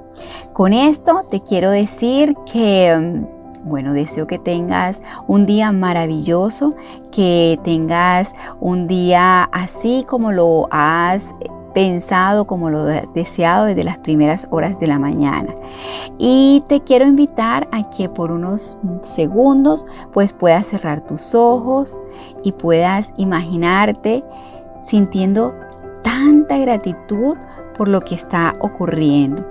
Con 0.53 0.73
esto 0.73 1.23
te 1.31 1.41
quiero 1.41 1.71
decir 1.71 2.35
que 2.53 3.25
bueno, 3.63 3.93
deseo 3.93 4.27
que 4.27 4.39
tengas 4.39 5.01
un 5.27 5.47
día 5.47 5.73
maravilloso, 5.73 6.75
que 7.13 7.59
tengas 7.65 8.33
un 8.61 8.87
día 8.87 9.45
así 9.45 10.05
como 10.09 10.33
lo 10.33 10.69
has 10.71 11.35
pensado, 11.73 12.47
como 12.47 12.71
lo 12.71 12.85
deseado 12.85 13.67
desde 13.67 13.85
las 13.85 13.99
primeras 13.99 14.47
horas 14.51 14.79
de 14.81 14.87
la 14.87 14.99
mañana. 14.99 15.55
Y 16.19 16.65
te 16.69 16.81
quiero 16.81 17.07
invitar 17.07 17.69
a 17.73 17.91
que 17.91 18.09
por 18.09 18.31
unos 18.31 18.77
segundos 19.03 19.87
pues 20.13 20.33
puedas 20.33 20.67
cerrar 20.67 21.07
tus 21.07 21.35
ojos 21.35 21.99
y 22.43 22.53
puedas 22.53 23.13
imaginarte 23.17 24.25
sintiendo 24.87 25.55
tanta 26.03 26.59
gratitud 26.59 27.37
por 27.77 27.89
lo 27.89 28.01
que 28.01 28.15
está 28.15 28.57
ocurriendo, 28.61 29.45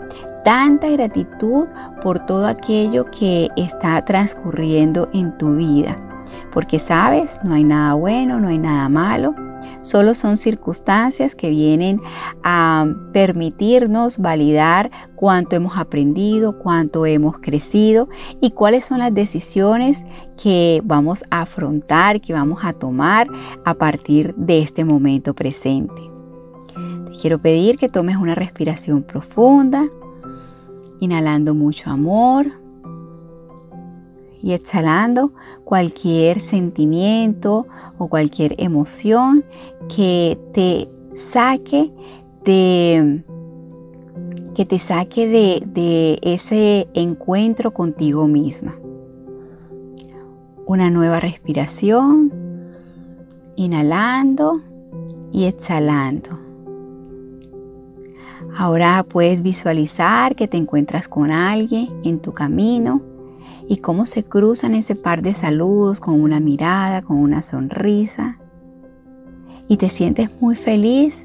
tanta 0.44 0.90
gratitud 0.90 1.68
por 2.02 2.20
todo 2.26 2.48
aquello 2.48 3.06
que 3.12 3.50
está 3.56 4.04
transcurriendo 4.06 5.10
en 5.14 5.38
tu 5.38 5.56
vida. 5.56 5.98
Porque 6.52 6.80
sabes, 6.80 7.40
no 7.44 7.54
hay 7.54 7.64
nada 7.64 7.94
bueno, 7.94 8.40
no 8.40 8.48
hay 8.50 8.58
nada 8.58 8.88
malo, 8.90 9.34
solo 9.82 10.16
son 10.16 10.38
circunstancias 10.38 11.36
que 11.36 11.50
vienen 11.50 12.00
a 12.44 12.88
permitirnos 13.14 14.18
validar 14.18 14.92
cuánto 15.16 15.56
hemos 15.56 15.78
aprendido, 15.78 16.60
cuánto 16.60 17.06
hemos 17.06 17.40
crecido 17.40 18.10
y 18.42 18.52
cuáles 18.52 18.86
son 18.86 19.00
las 19.00 19.14
decisiones 19.14 20.04
que 20.42 20.82
vamos 20.84 21.24
a 21.30 21.42
afrontar, 21.42 22.22
que 22.22 22.34
vamos 22.34 22.60
a 22.64 22.74
tomar 22.74 23.28
a 23.66 23.74
partir 23.74 24.34
de 24.36 24.62
este 24.62 24.86
momento 24.86 25.34
presente. 25.34 26.02
Te 27.06 27.18
quiero 27.20 27.40
pedir 27.40 27.78
que 27.78 27.90
tomes 27.90 28.18
una 28.18 28.36
respiración 28.36 29.04
profunda, 29.04 29.88
inhalando 31.00 31.56
mucho 31.56 31.90
amor 31.90 32.48
y 34.42 34.54
exhalando 34.54 35.34
cualquier 35.64 36.42
sentimiento 36.42 37.68
o 37.98 38.08
cualquier 38.08 38.56
emoción 38.58 39.44
que 39.94 40.38
te 40.54 40.90
saque 41.18 41.92
de 42.46 43.24
que 44.56 44.66
te 44.66 44.80
saque 44.80 45.28
de, 45.28 45.64
de 45.66 46.20
ese 46.22 46.90
encuentro 46.94 47.72
contigo 47.72 48.28
misma. 48.28 48.76
Una 50.66 50.90
nueva 50.90 51.22
respiración, 51.22 52.34
inhalando 53.56 54.62
y 55.32 55.46
exhalando. 55.46 56.49
Ahora 58.58 59.04
puedes 59.04 59.42
visualizar 59.42 60.36
que 60.36 60.48
te 60.48 60.58
encuentras 60.58 61.08
con 61.08 61.32
alguien 61.32 61.90
en 62.04 62.20
tu 62.20 62.34
camino 62.34 63.02
y 63.68 63.78
cómo 63.78 64.06
se 64.06 64.24
cruzan 64.24 64.74
ese 64.74 64.96
par 64.96 65.22
de 65.22 65.34
saludos 65.34 66.00
con 66.00 66.20
una 66.20 66.40
mirada, 66.40 67.02
con 67.02 67.18
una 67.18 67.44
sonrisa. 67.44 68.38
Y 69.68 69.78
te 69.78 69.90
sientes 69.90 70.30
muy 70.42 70.56
feliz 70.56 71.24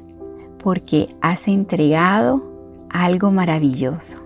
porque 0.63 1.09
has 1.21 1.47
entregado 1.47 2.43
algo 2.89 3.31
maravilloso. 3.31 4.23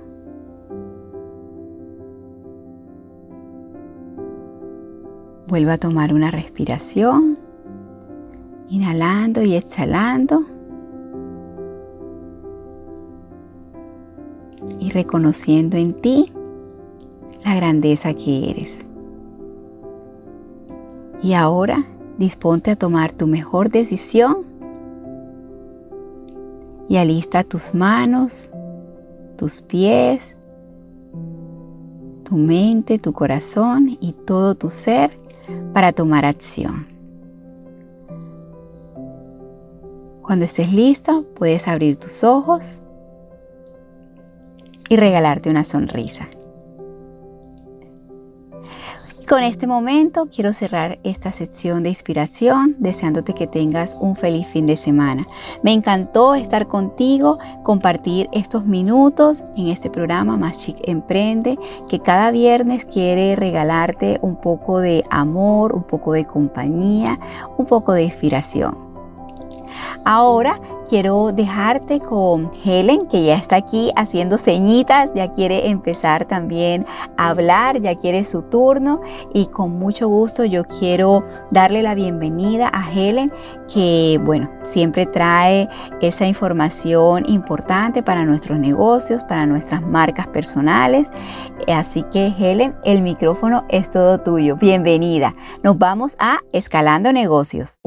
Vuelvo 5.47 5.71
a 5.71 5.77
tomar 5.77 6.13
una 6.13 6.29
respiración, 6.29 7.39
inhalando 8.69 9.41
y 9.41 9.55
exhalando. 9.55 10.45
Y 14.79 14.91
reconociendo 14.91 15.77
en 15.77 15.93
ti 15.93 16.31
la 17.43 17.55
grandeza 17.55 18.13
que 18.13 18.49
eres. 18.51 18.85
Y 21.21 21.33
ahora 21.33 21.85
disponte 22.17 22.71
a 22.71 22.75
tomar 22.75 23.13
tu 23.13 23.27
mejor 23.27 23.69
decisión 23.71 24.45
y 26.87 26.97
alista 26.97 27.43
tus 27.43 27.73
manos, 27.73 28.51
tus 29.37 29.61
pies, 29.61 30.35
tu 32.23 32.35
mente, 32.35 32.99
tu 32.99 33.13
corazón 33.13 33.97
y 33.99 34.13
todo 34.13 34.55
tu 34.55 34.69
ser 34.69 35.17
para 35.73 35.93
tomar 35.93 36.25
acción. 36.25 36.87
Cuando 40.21 40.45
estés 40.45 40.71
listo, 40.71 41.25
puedes 41.35 41.67
abrir 41.67 41.97
tus 41.97 42.23
ojos 42.23 42.79
y 44.89 44.97
regalarte 44.97 45.49
una 45.49 45.63
sonrisa 45.63 46.27
con 49.29 49.43
este 49.43 49.67
momento 49.67 50.25
quiero 50.25 50.53
cerrar 50.53 50.97
esta 51.03 51.31
sección 51.31 51.83
de 51.83 51.89
inspiración 51.89 52.75
deseándote 52.79 53.33
que 53.33 53.45
tengas 53.45 53.95
un 54.01 54.15
feliz 54.15 54.47
fin 54.47 54.65
de 54.65 54.75
semana. 54.75 55.27
Me 55.61 55.71
encantó 55.71 56.33
estar 56.33 56.67
contigo, 56.67 57.37
compartir 57.61 58.27
estos 58.31 58.65
minutos 58.65 59.43
en 59.55 59.67
este 59.67 59.91
programa 59.91 60.35
Más 60.35 60.57
Chic 60.57 60.77
Emprende, 60.81 61.59
que 61.87 61.99
cada 61.99 62.31
viernes 62.31 62.85
quiere 62.85 63.35
regalarte 63.35 64.17
un 64.23 64.35
poco 64.35 64.79
de 64.79 65.05
amor, 65.11 65.75
un 65.75 65.83
poco 65.83 66.13
de 66.13 66.25
compañía, 66.25 67.19
un 67.55 67.67
poco 67.67 67.93
de 67.93 68.05
inspiración. 68.05 68.88
Ahora 70.05 70.59
quiero 70.89 71.31
dejarte 71.31 71.99
con 71.99 72.51
Helen, 72.65 73.07
que 73.07 73.23
ya 73.23 73.35
está 73.35 73.57
aquí 73.57 73.91
haciendo 73.95 74.39
ceñitas, 74.39 75.11
ya 75.13 75.31
quiere 75.31 75.69
empezar 75.69 76.25
también 76.25 76.85
a 77.15 77.29
hablar, 77.29 77.79
ya 77.81 77.95
quiere 77.95 78.25
su 78.25 78.41
turno 78.41 78.99
y 79.33 79.45
con 79.47 79.77
mucho 79.77 80.07
gusto 80.07 80.43
yo 80.45 80.65
quiero 80.65 81.23
darle 81.51 81.83
la 81.83 81.93
bienvenida 81.93 82.69
a 82.73 82.91
Helen, 82.91 83.31
que 83.71 84.19
bueno, 84.23 84.49
siempre 84.63 85.05
trae 85.05 85.69
esa 86.01 86.25
información 86.25 87.23
importante 87.29 88.01
para 88.01 88.25
nuestros 88.25 88.57
negocios, 88.57 89.23
para 89.23 89.45
nuestras 89.45 89.81
marcas 89.83 90.27
personales. 90.27 91.07
Así 91.67 92.03
que 92.11 92.33
Helen, 92.37 92.75
el 92.83 93.01
micrófono 93.01 93.63
es 93.69 93.91
todo 93.91 94.19
tuyo. 94.19 94.55
Bienvenida. 94.55 95.35
Nos 95.61 95.77
vamos 95.77 96.15
a 96.19 96.39
Escalando 96.51 97.13
Negocios. 97.13 97.77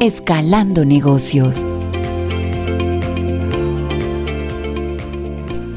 Escalando 0.00 0.84
negocios. 0.84 1.58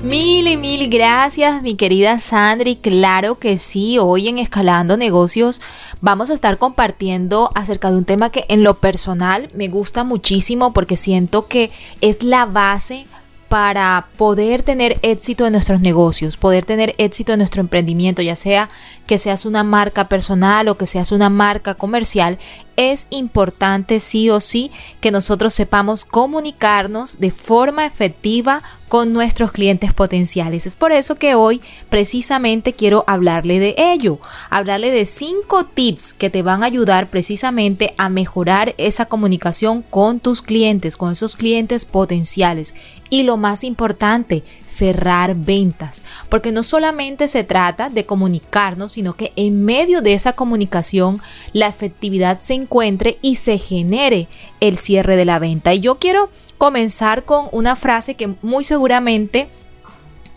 Mil 0.04 0.46
y 0.46 0.58
mil 0.58 0.90
gracias, 0.90 1.62
mi 1.62 1.76
querida 1.76 2.20
Sandri. 2.20 2.76
Claro 2.76 3.40
que 3.40 3.56
sí, 3.56 3.98
hoy 3.98 4.28
en 4.28 4.38
Escalando 4.38 4.98
Negocios 4.98 5.62
vamos 6.02 6.30
a 6.30 6.34
estar 6.34 6.58
compartiendo 6.58 7.50
acerca 7.56 7.92
de 7.92 7.98
un 7.98 8.04
tema 8.04 8.30
que 8.30 8.44
en 8.50 8.62
lo 8.62 8.74
personal 8.74 9.50
me 9.54 9.70
gusta 9.70 10.04
muchísimo 10.04 10.74
porque 10.74 10.98
siento 10.98 11.48
que 11.48 11.72
es 12.02 12.22
la 12.22 12.46
base 12.46 13.06
para 13.50 14.10
poder 14.16 14.62
tener 14.62 15.00
éxito 15.02 15.48
en 15.48 15.54
nuestros 15.54 15.82
negocios, 15.82 16.38
poder 16.38 16.66
tener 16.66 16.94
éxito 17.00 17.34
en 17.34 17.40
nuestro 17.40 17.62
emprendimiento, 17.62 18.22
ya 18.22 18.36
sea 18.36 18.70
que 19.08 19.18
seas 19.18 19.44
una 19.46 19.64
marca 19.64 20.08
personal 20.08 20.68
o 20.68 20.78
que 20.78 20.86
seas 20.86 21.12
una 21.12 21.30
marca 21.30 21.74
comercial, 21.74 22.38
es 22.80 23.08
importante 23.10 24.00
sí 24.00 24.30
o 24.30 24.40
sí 24.40 24.72
que 25.02 25.12
nosotros 25.12 25.54
sepamos 25.54 26.06
comunicarnos 26.06 27.20
de 27.20 27.30
forma 27.30 27.86
efectiva 27.86 28.64
con 28.90 29.14
nuestros 29.14 29.52
clientes 29.52 29.94
potenciales. 29.94 30.66
Es 30.66 30.76
por 30.76 30.92
eso 30.92 31.16
que 31.16 31.36
hoy 31.36 31.62
precisamente 31.90 32.74
quiero 32.74 33.06
hablarle 33.06 33.60
de 33.60 33.76
ello, 33.78 34.20
hablarle 34.50 34.92
de 34.92 35.06
cinco 35.06 35.66
tips 35.66 36.14
que 36.14 36.30
te 36.30 36.42
van 36.42 36.64
a 36.64 36.66
ayudar 36.66 37.08
precisamente 37.08 37.94
a 37.98 38.10
mejorar 38.10 38.74
esa 38.78 39.06
comunicación 39.06 39.84
con 39.84 40.20
tus 40.20 40.42
clientes, 40.42 40.98
con 40.98 41.12
esos 41.12 41.36
clientes 41.36 41.86
potenciales. 41.86 42.74
Y 43.12 43.24
lo 43.24 43.38
más 43.38 43.64
importante, 43.64 44.44
cerrar 44.68 45.36
ventas, 45.36 46.04
porque 46.30 46.52
no 46.52 46.62
solamente 46.62 47.28
se 47.28 47.44
trata 47.44 47.90
de 47.90 48.06
comunicarnos, 48.06 48.94
sino 48.94 49.14
que 49.14 49.34
en 49.36 49.66
medio 49.66 50.02
de 50.02 50.14
esa 50.14 50.34
comunicación 50.34 51.20
la 51.54 51.68
efectividad 51.68 52.40
se 52.40 52.54
encuentre 52.70 53.18
y 53.24 53.36
se 53.36 53.58
genere 53.58 54.28
el 54.60 54.78
cierre 54.78 55.16
de 55.16 55.26
la 55.26 55.40
venta. 55.40 55.74
Y 55.74 55.80
yo 55.80 55.98
quiero 55.98 56.30
comenzar 56.60 57.26
con 57.26 57.48
una 57.52 57.76
frase 57.76 58.14
que 58.14 58.36
muy 58.44 58.64
seguramente 58.64 59.50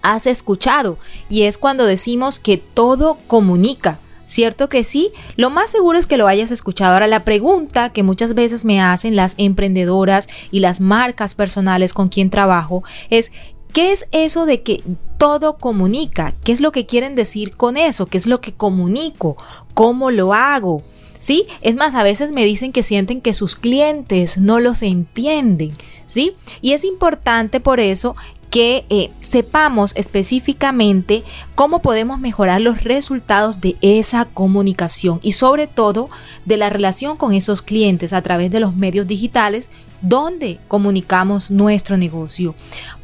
has 0.01 0.27
escuchado 0.27 0.99
y 1.29 1.43
es 1.43 1.59
cuando 1.59 1.85
decimos 1.85 2.41
que 2.41 2.57
todo 2.57 3.19
comunica. 3.27 3.99
¿Cierto 4.27 4.71
que 4.71 4.83
sí? 4.83 5.11
Lo 5.37 5.51
más 5.51 5.71
seguro 5.71 5.99
es 5.99 6.07
que 6.07 6.17
lo 6.17 6.27
hayas 6.27 6.51
escuchado. 6.51 6.95
Ahora, 6.95 7.07
la 7.07 7.23
pregunta 7.23 7.91
que 7.91 8.03
muchas 8.03 8.33
veces 8.33 8.65
me 8.65 8.81
hacen 8.81 9.15
las 9.15 9.35
emprendedoras 9.37 10.27
y 10.51 10.61
las 10.61 10.81
marcas 10.81 11.35
personales 11.35 11.93
con 11.93 12.09
quien 12.09 12.31
trabajo 12.31 12.83
es, 13.11 13.31
¿qué 13.75 13.93
es 13.93 14.07
eso 14.11 14.47
de 14.47 14.63
que 14.63 14.83
todo 15.19 15.59
comunica? 15.59 16.33
¿Qué 16.45 16.53
es 16.53 16.63
lo 16.63 16.73
que 16.73 16.87
quieren 16.87 17.15
decir 17.15 17.59
con 17.59 17.77
eso? 17.77 18.07
¿Qué 18.07 18.17
es 18.17 18.27
lo 18.27 18.41
que 18.41 18.55
comunico? 18.55 19.37
¿Cómo 19.75 20.11
lo 20.11 20.33
hago? 20.33 20.83
¿Sí? 21.23 21.47
Es 21.61 21.77
más, 21.77 21.95
a 21.95 22.03
veces 22.03 22.33
me 22.33 22.45
dicen 22.45 22.73
que 22.73 22.83
sienten 22.83 23.21
que 23.21 23.33
sus 23.33 23.55
clientes 23.55 24.39
no 24.39 24.59
los 24.59 24.83
entienden, 24.83 25.71
¿sí? 26.05 26.33
Y 26.61 26.73
es 26.73 26.83
importante 26.83 27.61
por 27.61 27.79
eso 27.79 28.17
que 28.51 28.85
eh, 28.91 29.13
sepamos 29.21 29.93
específicamente 29.95 31.23
cómo 31.55 31.81
podemos 31.81 32.19
mejorar 32.19 32.61
los 32.61 32.83
resultados 32.83 33.61
de 33.61 33.77
esa 33.83 34.25
comunicación 34.25 35.21
y 35.23 35.31
sobre 35.33 35.69
todo 35.69 36.11
de 36.45 36.57
la 36.57 36.69
relación 36.71 37.17
con 37.17 37.33
esos 37.35 37.63
clientes 37.63 38.13
a 38.13 38.21
través 38.21 38.51
de 38.51 38.59
los 38.59 38.75
medios 38.75 39.07
digitales 39.07 39.71
donde 40.01 40.59
comunicamos 40.67 41.53
nuestro 41.53 41.97
negocio. 41.97 42.57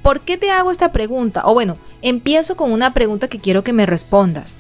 ¿Por 0.03 0.23
qué 0.23 0.39
te 0.39 0.51
hago 0.51 0.73
esta 0.73 0.91
pregunta? 0.91 1.43
O 1.45 1.55
bueno, 1.55 1.79
empiezo 2.03 2.57
con 2.57 2.73
una 2.73 2.95
pregunta 2.95 3.29
que 3.29 3.39
quiero 3.39 3.63
que 3.63 3.73
me 3.73 3.87
respondas. 3.87 4.57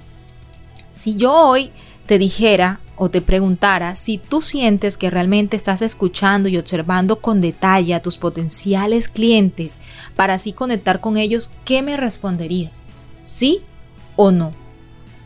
Si 0.92 1.16
yo 1.16 1.35
hoy 1.35 1.73
te 2.07 2.18
dijera 2.18 2.79
o 2.99 3.11
te 3.11 3.21
preguntara 3.21 3.95
si 3.95 4.19
tú 4.19 4.43
sientes 4.43 4.97
que 4.97 5.11
realmente 5.11 5.57
estás 5.57 5.83
escuchando 5.83 6.49
y 6.49 6.59
observando 6.59 7.21
con 7.21 7.41
detalle 7.41 7.95
a 7.95 8.03
tus 8.03 8.19
potenciales 8.19 9.09
clientes 9.09 9.79
para 10.17 10.35
así 10.35 10.53
conectar 10.53 11.01
con 11.01 11.17
ellos, 11.17 11.51
¿qué 11.65 11.83
me 11.83 11.97
responderías? 11.97 12.85
¿Sí 13.25 13.61
o 14.17 14.31
no? 14.31 14.53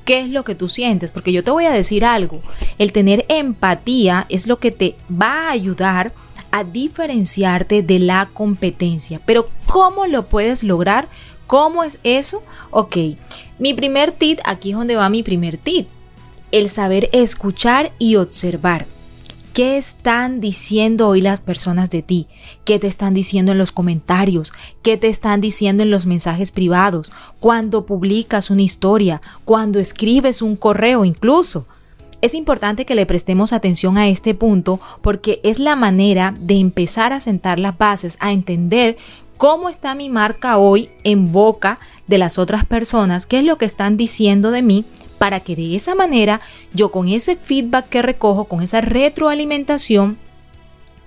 qué 0.04 0.20
es 0.20 0.28
lo 0.28 0.44
que 0.44 0.54
tú 0.54 0.68
sientes, 0.68 1.10
porque 1.10 1.32
yo 1.32 1.44
te 1.44 1.50
voy 1.50 1.64
a 1.64 1.70
decir 1.70 2.04
algo, 2.04 2.42
el 2.78 2.92
tener 2.92 3.24
empatía 3.28 4.26
es 4.28 4.46
lo 4.46 4.58
que 4.58 4.70
te 4.70 4.96
va 5.08 5.48
a 5.48 5.52
ayudar 5.52 6.12
a 6.50 6.64
diferenciarte 6.64 7.82
de 7.82 7.98
la 7.98 8.28
competencia. 8.32 9.20
Pero 9.24 9.48
¿cómo 9.66 10.06
lo 10.06 10.26
puedes 10.26 10.62
lograr? 10.62 11.08
¿Cómo 11.46 11.84
es 11.84 11.98
eso? 12.02 12.42
Ok, 12.70 12.96
mi 13.58 13.74
primer 13.74 14.12
tip, 14.12 14.38
aquí 14.44 14.70
es 14.70 14.76
donde 14.76 14.96
va 14.96 15.08
mi 15.08 15.22
primer 15.22 15.56
tip, 15.56 15.88
el 16.52 16.68
saber 16.68 17.08
escuchar 17.12 17.92
y 17.98 18.16
observar. 18.16 18.86
¿Qué 19.54 19.76
están 19.76 20.40
diciendo 20.40 21.08
hoy 21.08 21.20
las 21.20 21.40
personas 21.40 21.90
de 21.90 22.00
ti? 22.00 22.26
¿Qué 22.64 22.78
te 22.78 22.86
están 22.86 23.12
diciendo 23.12 23.52
en 23.52 23.58
los 23.58 23.72
comentarios? 23.72 24.52
¿Qué 24.80 24.96
te 24.96 25.08
están 25.08 25.42
diciendo 25.42 25.82
en 25.82 25.90
los 25.90 26.06
mensajes 26.06 26.50
privados? 26.50 27.12
Cuando 27.38 27.84
publicas 27.84 28.48
una 28.48 28.62
historia, 28.62 29.20
cuando 29.44 29.78
escribes 29.78 30.40
un 30.40 30.56
correo 30.56 31.04
incluso. 31.04 31.66
Es 32.22 32.34
importante 32.34 32.86
que 32.86 32.94
le 32.94 33.04
prestemos 33.04 33.52
atención 33.52 33.98
a 33.98 34.08
este 34.08 34.34
punto 34.34 34.80
porque 35.02 35.40
es 35.42 35.58
la 35.58 35.76
manera 35.76 36.34
de 36.40 36.54
empezar 36.54 37.12
a 37.12 37.20
sentar 37.20 37.58
las 37.58 37.76
bases, 37.76 38.16
a 38.20 38.32
entender 38.32 38.96
cómo 39.36 39.68
está 39.68 39.94
mi 39.94 40.08
marca 40.08 40.56
hoy 40.56 40.88
en 41.04 41.30
boca 41.30 41.78
de 42.06 42.16
las 42.16 42.38
otras 42.38 42.64
personas, 42.64 43.26
qué 43.26 43.40
es 43.40 43.44
lo 43.44 43.58
que 43.58 43.64
están 43.64 43.96
diciendo 43.96 44.50
de 44.50 44.62
mí 44.62 44.84
para 45.22 45.38
que 45.38 45.54
de 45.54 45.76
esa 45.76 45.94
manera 45.94 46.40
yo 46.74 46.90
con 46.90 47.06
ese 47.06 47.36
feedback 47.36 47.88
que 47.88 48.02
recojo, 48.02 48.46
con 48.46 48.60
esa 48.60 48.80
retroalimentación, 48.80 50.18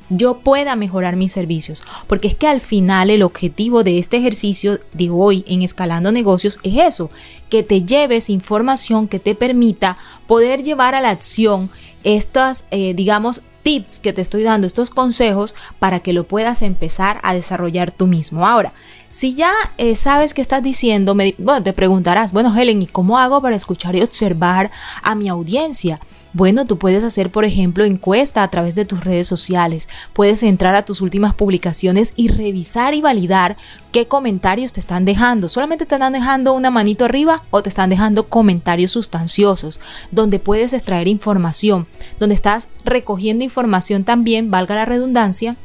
yo 0.08 0.38
pueda 0.38 0.78
mejorar 0.78 1.18
mis 1.18 1.34
servicios. 1.34 1.84
Porque 2.08 2.30
es 2.30 2.36
que 2.36 2.48
al 2.48 2.62
final 2.62 3.10
el 3.10 3.24
objetivo 3.24 3.84
de 3.84 4.00
este 4.00 4.16
ejercicio 4.16 4.80
de 4.94 5.10
hoy 5.10 5.44
en 5.50 5.64
Escalando 5.64 6.14
Negocios 6.14 6.60
es 6.64 6.78
eso, 6.78 7.12
que 7.50 7.62
te 7.62 7.84
lleves 7.84 8.30
información 8.30 9.10
que 9.10 9.20
te 9.20 9.36
permita 9.36 9.98
poder 10.28 10.64
llevar 10.64 10.96
a 10.96 11.02
la 11.02 11.10
acción 11.10 11.70
estas, 12.06 12.68
eh, 12.72 12.94
digamos, 12.94 13.42
tips 13.64 14.00
que 14.00 14.14
te 14.14 14.22
estoy 14.22 14.44
dando, 14.44 14.66
estos 14.66 14.92
consejos 14.92 15.56
para 15.78 16.00
que 16.00 16.14
lo 16.14 16.24
puedas 16.24 16.62
empezar 16.62 17.20
a 17.22 17.34
desarrollar 17.34 17.92
tú 17.92 18.08
mismo. 18.08 18.48
Ahora, 18.48 18.72
si 19.16 19.34
ya 19.34 19.54
eh, 19.78 19.96
sabes 19.96 20.34
qué 20.34 20.42
estás 20.42 20.62
diciendo, 20.62 21.16
me, 21.16 21.36
bueno, 21.38 21.64
te 21.64 21.72
preguntarás, 21.72 22.34
bueno 22.34 22.54
Helen, 22.54 22.82
¿y 22.82 22.88
cómo 22.88 23.18
hago 23.18 23.42
para 23.42 23.56
escuchar 23.56 23.96
y 23.96 24.02
observar 24.02 24.72
a 25.02 25.16
mi 25.16 25.30
audiencia? 25.30 26.02
Bueno, 26.34 26.66
tú 26.66 26.78
puedes 26.78 27.02
hacer, 27.02 27.30
por 27.30 27.46
ejemplo, 27.46 27.86
encuesta 27.86 28.44
a 28.44 28.50
través 28.50 28.76
de 28.76 28.84
tus 28.84 29.06
redes 29.06 29.26
sociales. 29.26 29.88
Puedes 30.12 30.44
entrar 30.44 30.76
a 30.76 30.84
tus 30.84 31.00
últimas 31.00 31.34
publicaciones 31.34 32.12
y 32.18 32.28
revisar 32.28 32.94
y 32.94 33.00
validar 33.00 33.56
qué 33.94 34.06
comentarios 34.10 34.74
te 34.74 34.82
están 34.82 35.06
dejando. 35.06 35.48
¿Solamente 35.48 35.86
te 35.86 35.96
están 35.96 36.12
dejando 36.12 36.52
una 36.52 36.70
manito 36.70 37.06
arriba 37.06 37.42
o 37.52 37.64
te 37.64 37.70
están 37.70 37.90
dejando 37.90 38.28
comentarios 38.28 38.92
sustanciosos 38.92 39.80
donde 40.12 40.40
puedes 40.40 40.74
extraer 40.74 41.08
información, 41.08 41.88
donde 42.20 42.36
estás 42.36 42.68
recogiendo 42.84 43.46
información 43.46 44.04
también, 44.04 44.52
valga 44.52 44.76
la 44.76 44.84
redundancia, 44.84 45.56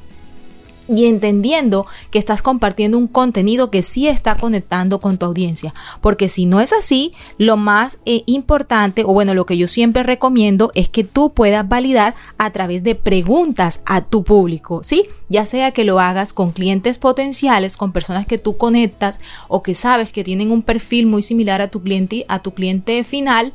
y 0.97 1.07
entendiendo 1.07 1.87
que 2.11 2.19
estás 2.19 2.43
compartiendo 2.43 2.99
un 2.99 3.07
contenido 3.07 3.71
que 3.71 3.83
sí 3.83 4.09
está 4.09 4.37
conectando 4.37 5.01
con 5.01 5.19
tu 5.19 5.27
audiencia. 5.27 5.75
Porque 6.01 6.29
si 6.29 6.47
no 6.47 6.61
es 6.61 6.73
así, 6.73 7.13
lo 7.39 7.57
más 7.57 8.01
eh, 8.07 8.23
importante, 8.27 9.05
o 9.05 9.13
bueno, 9.13 9.35
lo 9.35 9.47
que 9.47 9.57
yo 9.57 9.69
siempre 9.69 10.03
recomiendo 10.03 10.73
es 10.75 10.89
que 10.89 11.05
tú 11.05 11.33
puedas 11.33 11.69
validar 11.69 12.15
a 12.39 12.51
través 12.51 12.83
de 12.83 12.95
preguntas 12.95 13.83
a 13.87 14.03
tu 14.03 14.25
público, 14.25 14.83
¿sí? 14.83 15.05
Ya 15.29 15.47
sea 15.47 15.71
que 15.73 15.85
lo 15.85 16.01
hagas 16.01 16.33
con 16.33 16.53
clientes 16.53 16.99
potenciales, 16.99 17.77
con 17.77 17.93
personas 17.93 18.27
que 18.27 18.39
tú 18.39 18.57
conectas 18.57 19.21
o 19.49 19.63
que 19.63 19.75
sabes 19.75 20.13
que 20.13 20.25
tienen 20.25 20.51
un 20.51 20.63
perfil 20.63 21.07
muy 21.07 21.23
similar 21.23 21.63
a 21.63 21.69
tu 21.69 21.83
cliente, 21.83 22.25
a 22.29 22.41
tu 22.41 22.53
cliente 22.53 23.05
final, 23.05 23.53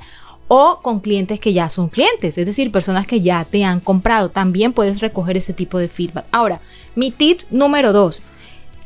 o 0.48 0.80
con 0.82 1.00
clientes 1.00 1.40
que 1.40 1.54
ya 1.54 1.70
son 1.70 1.90
clientes, 1.90 2.38
es 2.38 2.46
decir, 2.46 2.72
personas 2.72 3.08
que 3.08 3.22
ya 3.22 3.46
te 3.46 3.64
han 3.64 3.80
comprado. 3.80 4.30
También 4.30 4.74
puedes 4.74 5.02
recoger 5.02 5.38
ese 5.38 5.54
tipo 5.54 5.80
de 5.80 5.88
feedback. 5.88 6.26
Ahora, 6.32 6.62
mi 6.96 7.12
tip 7.12 7.42
número 7.52 7.94
dos, 7.94 8.22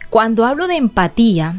cuando 0.09 0.45
hablo 0.45 0.67
de 0.67 0.75
empatía, 0.75 1.55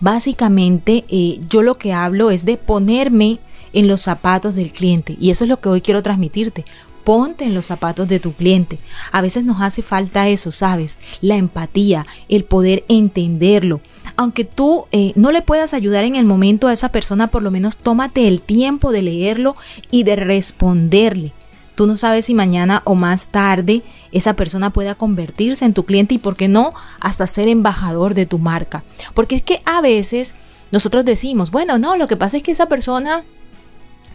básicamente 0.00 1.04
eh, 1.08 1.40
yo 1.48 1.62
lo 1.62 1.76
que 1.76 1.92
hablo 1.92 2.30
es 2.30 2.44
de 2.44 2.56
ponerme 2.56 3.38
en 3.72 3.86
los 3.86 4.00
zapatos 4.00 4.54
del 4.54 4.72
cliente 4.72 5.16
y 5.20 5.30
eso 5.30 5.44
es 5.44 5.50
lo 5.50 5.60
que 5.60 5.68
hoy 5.68 5.80
quiero 5.80 6.02
transmitirte. 6.02 6.64
Ponte 7.04 7.46
en 7.46 7.54
los 7.54 7.66
zapatos 7.66 8.06
de 8.06 8.20
tu 8.20 8.34
cliente. 8.34 8.78
A 9.12 9.22
veces 9.22 9.42
nos 9.44 9.62
hace 9.62 9.80
falta 9.80 10.28
eso, 10.28 10.52
¿sabes? 10.52 10.98
La 11.22 11.36
empatía, 11.36 12.06
el 12.28 12.44
poder 12.44 12.84
entenderlo. 12.88 13.80
Aunque 14.16 14.44
tú 14.44 14.84
eh, 14.92 15.12
no 15.14 15.32
le 15.32 15.40
puedas 15.40 15.72
ayudar 15.72 16.04
en 16.04 16.16
el 16.16 16.26
momento 16.26 16.66
a 16.66 16.72
esa 16.72 16.90
persona, 16.90 17.28
por 17.28 17.42
lo 17.42 17.50
menos 17.50 17.78
tómate 17.78 18.28
el 18.28 18.42
tiempo 18.42 18.92
de 18.92 19.02
leerlo 19.02 19.56
y 19.90 20.02
de 20.02 20.16
responderle. 20.16 21.32
Tú 21.74 21.86
no 21.86 21.96
sabes 21.96 22.26
si 22.26 22.34
mañana 22.34 22.82
o 22.84 22.94
más 22.94 23.28
tarde 23.28 23.82
esa 24.12 24.34
persona 24.34 24.70
pueda 24.70 24.94
convertirse 24.94 25.64
en 25.64 25.74
tu 25.74 25.84
cliente 25.84 26.14
y, 26.14 26.18
por 26.18 26.36
qué 26.36 26.48
no, 26.48 26.74
hasta 27.00 27.26
ser 27.26 27.48
embajador 27.48 28.14
de 28.14 28.26
tu 28.26 28.38
marca. 28.38 28.84
Porque 29.14 29.36
es 29.36 29.42
que 29.42 29.62
a 29.64 29.80
veces 29.80 30.34
nosotros 30.70 31.04
decimos, 31.04 31.50
bueno, 31.50 31.78
no, 31.78 31.96
lo 31.96 32.06
que 32.06 32.16
pasa 32.16 32.36
es 32.36 32.42
que 32.42 32.52
esa 32.52 32.66
persona 32.66 33.24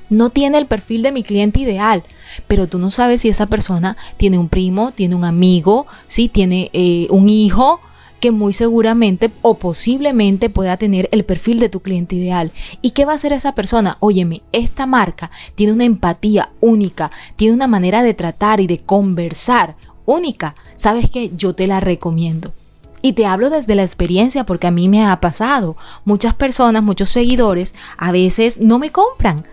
no 0.09 0.29
tiene 0.29 0.57
el 0.57 0.67
perfil 0.67 1.01
de 1.01 1.11
mi 1.11 1.23
cliente 1.23 1.59
ideal, 1.59 2.03
pero 2.47 2.67
tú 2.67 2.79
no 2.79 2.89
sabes 2.89 3.21
si 3.21 3.29
esa 3.29 3.47
persona 3.47 3.97
tiene 4.17 4.37
un 4.37 4.49
primo, 4.49 4.91
tiene 4.91 5.15
un 5.15 5.25
amigo, 5.25 5.87
si 6.07 6.29
tiene 6.29 6.69
eh, 6.73 7.07
un 7.09 7.29
hijo 7.29 7.79
que 8.23 8.31
muy 8.31 8.53
seguramente 8.53 9.29
o 9.41 9.55
posiblemente 9.55 10.49
pueda 10.49 10.77
tener 10.77 11.09
el 11.11 11.25
perfil 11.25 11.59
de 11.59 11.67
tu 11.67 11.81
cliente 11.81 12.15
ideal. 12.15 12.53
¿Y 12.81 12.91
qué 12.91 13.03
va 13.03 13.11
a 13.11 13.15
hacer 13.15 13.33
esa 13.33 13.53
persona? 13.53 13.97
Óyeme, 13.99 14.43
esta 14.53 14.85
marca 14.85 15.29
tiene 15.55 15.73
una 15.73 15.83
empatía 15.83 16.53
única, 16.61 17.11
tiene 17.35 17.53
una 17.53 17.67
manera 17.67 18.01
de 18.01 18.13
tratar 18.13 18.61
y 18.61 18.67
de 18.67 18.77
conversar 18.77 19.75
única. 20.05 20.55
¿Sabes 20.77 21.09
que 21.09 21.35
Yo 21.35 21.53
te 21.53 21.67
la 21.67 21.81
recomiendo. 21.81 22.53
Y 23.01 23.11
te 23.11 23.25
hablo 23.25 23.49
desde 23.49 23.75
la 23.75 23.83
experiencia 23.83 24.45
porque 24.45 24.67
a 24.67 24.71
mí 24.71 24.87
me 24.87 25.05
ha 25.05 25.19
pasado. 25.19 25.75
Muchas 26.05 26.33
personas, 26.33 26.81
muchos 26.81 27.09
seguidores, 27.09 27.75
a 27.97 28.13
veces 28.13 28.61
no 28.61 28.79
me 28.79 28.89
compran 28.89 29.45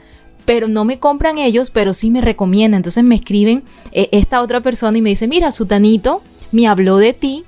pero 0.44 0.68
no 0.68 0.85
me 0.85 0.98
compran 0.98 1.38
ellos, 1.38 1.70
pero 1.70 1.92
sí 1.92 2.11
me 2.11 2.20
recomiendan. 2.20 2.78
Entonces 2.78 3.02
me 3.02 3.16
escriben 3.16 3.64
eh, 3.92 4.09
esta 4.12 4.40
otra 4.42 4.61
persona 4.61 4.96
y 4.96 5.02
me 5.02 5.11
dice, 5.11 5.28
mira, 5.28 5.50
Sutanito 5.52 6.22
me 6.50 6.66
habló 6.66 6.96
de 6.96 7.12
ti, 7.12 7.44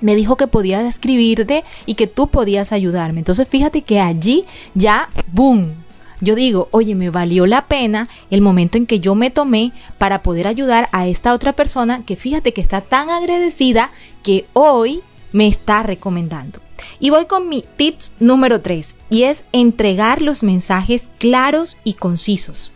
me 0.00 0.14
dijo 0.14 0.36
que 0.36 0.46
podía 0.46 0.86
escribirte 0.86 1.64
y 1.86 1.94
que 1.94 2.06
tú 2.06 2.28
podías 2.28 2.72
ayudarme. 2.72 3.20
Entonces 3.20 3.48
fíjate 3.48 3.82
que 3.82 4.00
allí 4.00 4.44
ya, 4.74 5.08
boom, 5.32 5.74
yo 6.20 6.34
digo, 6.34 6.68
oye, 6.70 6.94
me 6.94 7.10
valió 7.10 7.46
la 7.46 7.66
pena 7.66 8.08
el 8.30 8.42
momento 8.42 8.76
en 8.76 8.86
que 8.86 9.00
yo 9.00 9.14
me 9.14 9.30
tomé 9.30 9.72
para 9.96 10.22
poder 10.22 10.46
ayudar 10.46 10.88
a 10.92 11.06
esta 11.06 11.32
otra 11.32 11.54
persona 11.54 12.04
que 12.04 12.16
fíjate 12.16 12.52
que 12.52 12.60
está 12.60 12.82
tan 12.82 13.08
agradecida 13.10 13.90
que 14.22 14.46
hoy 14.52 15.00
me 15.32 15.46
está 15.46 15.82
recomendando. 15.82 16.60
Y 16.98 17.10
voy 17.10 17.26
con 17.26 17.48
mi 17.48 17.64
tips 17.76 18.14
número 18.20 18.60
3 18.60 18.96
y 19.08 19.22
es 19.24 19.44
entregar 19.52 20.20
los 20.22 20.42
mensajes 20.42 21.08
claros 21.18 21.78
y 21.84 21.94
concisos. 21.94 22.72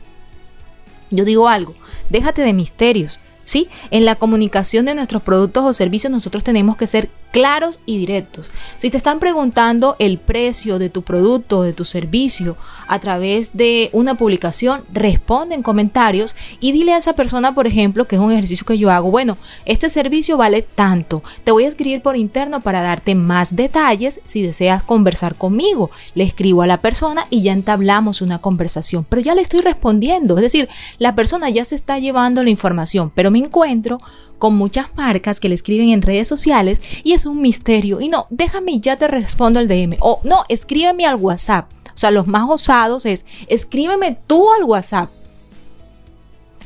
Yo 1.11 1.25
digo 1.25 1.49
algo, 1.49 1.75
déjate 2.09 2.43
de 2.43 2.53
misterios, 2.53 3.21
¿sí? 3.45 3.69
En 3.91 4.05
la 4.05 4.17
comunicación 4.17 4.87
de 4.87 4.95
nuestros 4.95 5.23
productos 5.23 5.65
o 5.65 5.73
servicios 5.73 6.11
nosotros 6.11 6.45
tenemos 6.45 6.77
que 6.77 6.87
ser 6.87 7.11
claros 7.35 7.81
y 7.85 7.99
directos. 7.99 8.53
Si 8.77 8.91
te 8.91 8.97
están 8.97 9.19
preguntando 9.19 9.97
el 9.99 10.19
precio 10.19 10.79
de 10.79 10.89
tu 10.89 11.03
producto 11.03 11.59
o 11.59 11.63
de 11.65 11.73
tu 11.73 11.85
servicio 11.85 12.57
a 12.87 13.01
través 13.01 13.57
de 13.57 13.91
una 13.93 14.15
publicación, 14.15 14.85
responde 14.93 15.57
en 15.57 15.65
comentarios 15.65 16.37
y 16.61 16.71
dile 16.71 16.93
a 16.93 16.99
esa 16.99 17.15
persona, 17.15 17.53
por 17.53 17.67
ejemplo, 17.67 18.07
que 18.07 18.15
es 18.15 18.23
un 18.23 18.31
ejercicio 18.31 18.65
que 18.65 18.79
yo 18.79 18.89
hago, 18.93 19.11
bueno, 19.11 19.37
este 19.65 19.89
servicio 19.89 20.37
vale 20.37 20.63
tanto. 20.63 21.25
Te 21.43 21.51
voy 21.51 21.65
a 21.65 21.69
escribir 21.69 22.03
por 22.03 22.17
interno 22.17 22.61
para 22.61 22.83
darte 22.83 23.17
más 23.17 23.57
detalles 23.57 24.21
si 24.25 24.41
deseas 24.41 24.85
conversar 24.85 25.35
conmigo. 25.35 25.91
Le 26.15 26.23
escribo 26.23 26.63
a 26.63 26.69
la 26.69 26.77
persona 26.77 27.27
y 27.31 27.43
ya 27.43 27.53
entablamos 27.53 28.23
una 28.23 28.39
conversación, 28.39 29.05
pero 29.09 29.21
ya 29.21 29.35
le 29.35 29.43
estoy 29.43 29.59
respondiendo, 29.59 30.37
es 30.37 30.43
decir, 30.43 30.69
la 30.99 31.17
persona 31.17 31.51
ya 31.51 31.65
se 31.65 31.75
está 31.75 31.99
llevando 31.99 32.45
la 32.45 32.51
información, 32.51 33.11
pero 33.13 33.33
me 33.35 33.41
encuentro 33.41 33.99
con 34.39 34.57
muchas 34.57 34.95
marcas 34.95 35.41
que 35.41 35.49
le 35.49 35.57
escriben 35.57 35.89
en 35.89 36.03
redes 36.03 36.29
sociales 36.29 36.81
y 37.03 37.15
es 37.15 37.27
un 37.27 37.43
misterio. 37.43 38.01
Y 38.01 38.09
no, 38.09 38.27
déjame 38.31 38.79
ya 38.79 38.97
te 38.97 39.09
respondo 39.09 39.59
al 39.59 39.67
DM. 39.67 39.97
O 40.01 40.21
no, 40.23 40.45
escríbeme 40.49 41.05
al 41.05 41.17
WhatsApp. 41.17 41.71
O 41.89 41.97
sea, 41.97 42.13
los 42.13 42.29
más 42.29 42.49
osados 42.49 43.07
es, 43.07 43.27
escríbeme 43.49 44.17
tú 44.27 44.53
al 44.53 44.65
WhatsApp. 44.65 45.11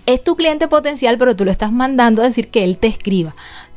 Es 0.04 0.22
tu 0.22 0.36
cliente 0.36 0.68
potencial, 0.68 1.16
pero 1.18 1.36
tú 1.36 1.44
lo 1.44 1.50
estás 1.50 1.72
mandando 1.72 2.20
a 2.22 2.26
decir 2.26 2.48
que 2.48 2.64
él 2.64 2.76
te 2.76 2.86
escriba 2.86 3.34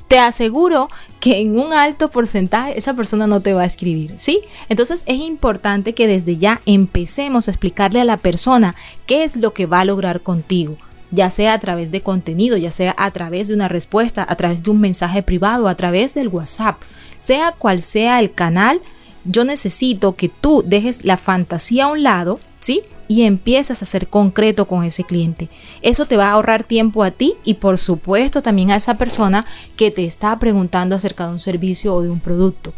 te 0.08 0.19
aseguro 0.19 0.89
que 1.21 1.39
en 1.39 1.58
un 1.58 1.71
alto 1.71 2.12
porcentaje 2.12 2.77
esa 2.77 2.93
persona 2.93 3.27
no 3.27 3.39
te 3.39 3.54
va 3.54 3.62
a 3.62 3.65
escribir, 3.65 4.15
¿sí? 4.17 4.41
Entonces 4.67 5.04
es 5.06 5.19
importante 5.19 5.93
que 5.93 6.06
desde 6.06 6.36
ya 6.36 6.62
empecemos 6.65 7.47
a 7.47 7.51
explicarle 7.51 8.01
a 8.01 8.04
la 8.04 8.17
persona 8.17 8.75
qué 9.06 9.23
es 9.23 9.38
lo 9.38 9.54
que 9.54 9.67
va 9.67 9.80
a 9.80 9.86
lograr 9.86 10.21
contigo 10.21 10.75
ya 11.12 11.30
sea 11.30 11.54
a 11.54 11.60
través 11.60 11.91
de 11.91 12.02
contenido, 12.02 12.58
ya 12.58 12.71
sea 12.71 12.95
a 12.97 13.12
través 13.12 13.47
de 13.47 13.54
una 13.54 13.67
respuesta, 13.67 14.26
a 14.28 14.36
través 14.36 14.63
de 14.63 14.71
un 14.71 14.80
mensaje 14.80 15.21
privado, 15.24 15.67
a 15.67 15.76
través 15.76 16.13
del 16.13 16.30
WhatsApp, 16.30 16.82
sea 17.17 17.54
cual 17.58 17.82
sea 17.82 18.19
el 18.19 18.32
canal, 18.32 18.82
yo 19.24 19.45
necesito 19.45 20.15
que 20.15 20.30
tú 20.30 20.63
dejes 20.65 21.06
la 21.06 21.17
fantasía 21.17 21.86
a 21.86 21.88
un 21.88 22.04
lado, 22.04 22.39
¿sí? 22.60 22.82
Y 23.08 23.24
empiezas 23.24 23.82
a 23.82 23.86
ser 23.86 24.08
concreto 24.08 24.65
con 24.65 24.84
ese 24.84 25.04
cliente. 25.04 25.50
Eso 25.82 26.06
te 26.06 26.17
va 26.17 26.30
a 26.30 26.32
ahorrar 26.32 26.63
tiempo 26.63 27.04
a 27.04 27.12
ti 27.12 27.36
y 27.43 27.56
por 27.56 27.78
supuesto 27.78 28.41
también 28.41 28.71
a 28.71 28.78
esa 28.78 28.97
persona 28.97 29.45
que 29.76 29.91
te 29.91 30.06
está 30.06 30.39
preguntando 30.39 30.95
acerca 30.95 31.28
de 31.28 31.34
un 31.34 31.39
servicio 31.39 31.93
o 31.93 32.02
de 32.02 32.10
un 32.10 32.21
producto. 32.21 32.74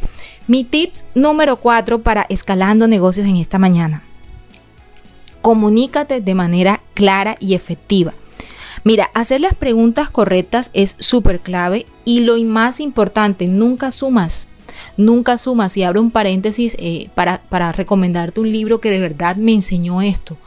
Mi 0.47 0.63
tips 0.63 1.05
número 1.13 1.57
4 1.57 2.01
para 2.01 2.25
escalando 2.29 2.87
negocios 2.87 3.27
en 3.27 3.37
esta 3.37 3.59
mañana. 3.59 4.03
Comunícate 5.41 6.19
de 6.19 6.35
manera 6.35 6.81
clara 6.93 7.37
y 7.39 7.53
efectiva. 7.53 8.13
Mira, 8.83 9.09
hacer 9.13 9.41
las 9.41 9.55
preguntas 9.55 10.09
correctas 10.09 10.69
es 10.73 10.95
súper 10.99 11.39
clave 11.39 11.85
y 12.03 12.19
lo 12.21 12.37
más 12.43 12.79
importante, 12.79 13.47
nunca 13.47 13.91
sumas. 13.91 14.47
Nunca 14.97 15.37
sumas 15.37 15.77
y 15.77 15.83
abro 15.83 16.01
un 16.01 16.11
paréntesis 16.11 16.75
eh, 16.79 17.09
para, 17.15 17.41
para, 17.43 17.71
recomendarte 17.71 18.41
un 18.41 18.51
libro 18.51 18.81
que 18.81 18.89
de 18.89 18.99
verdad 18.99 19.35
me 19.37 19.53
enseñó 19.53 20.01
esto 20.01 20.37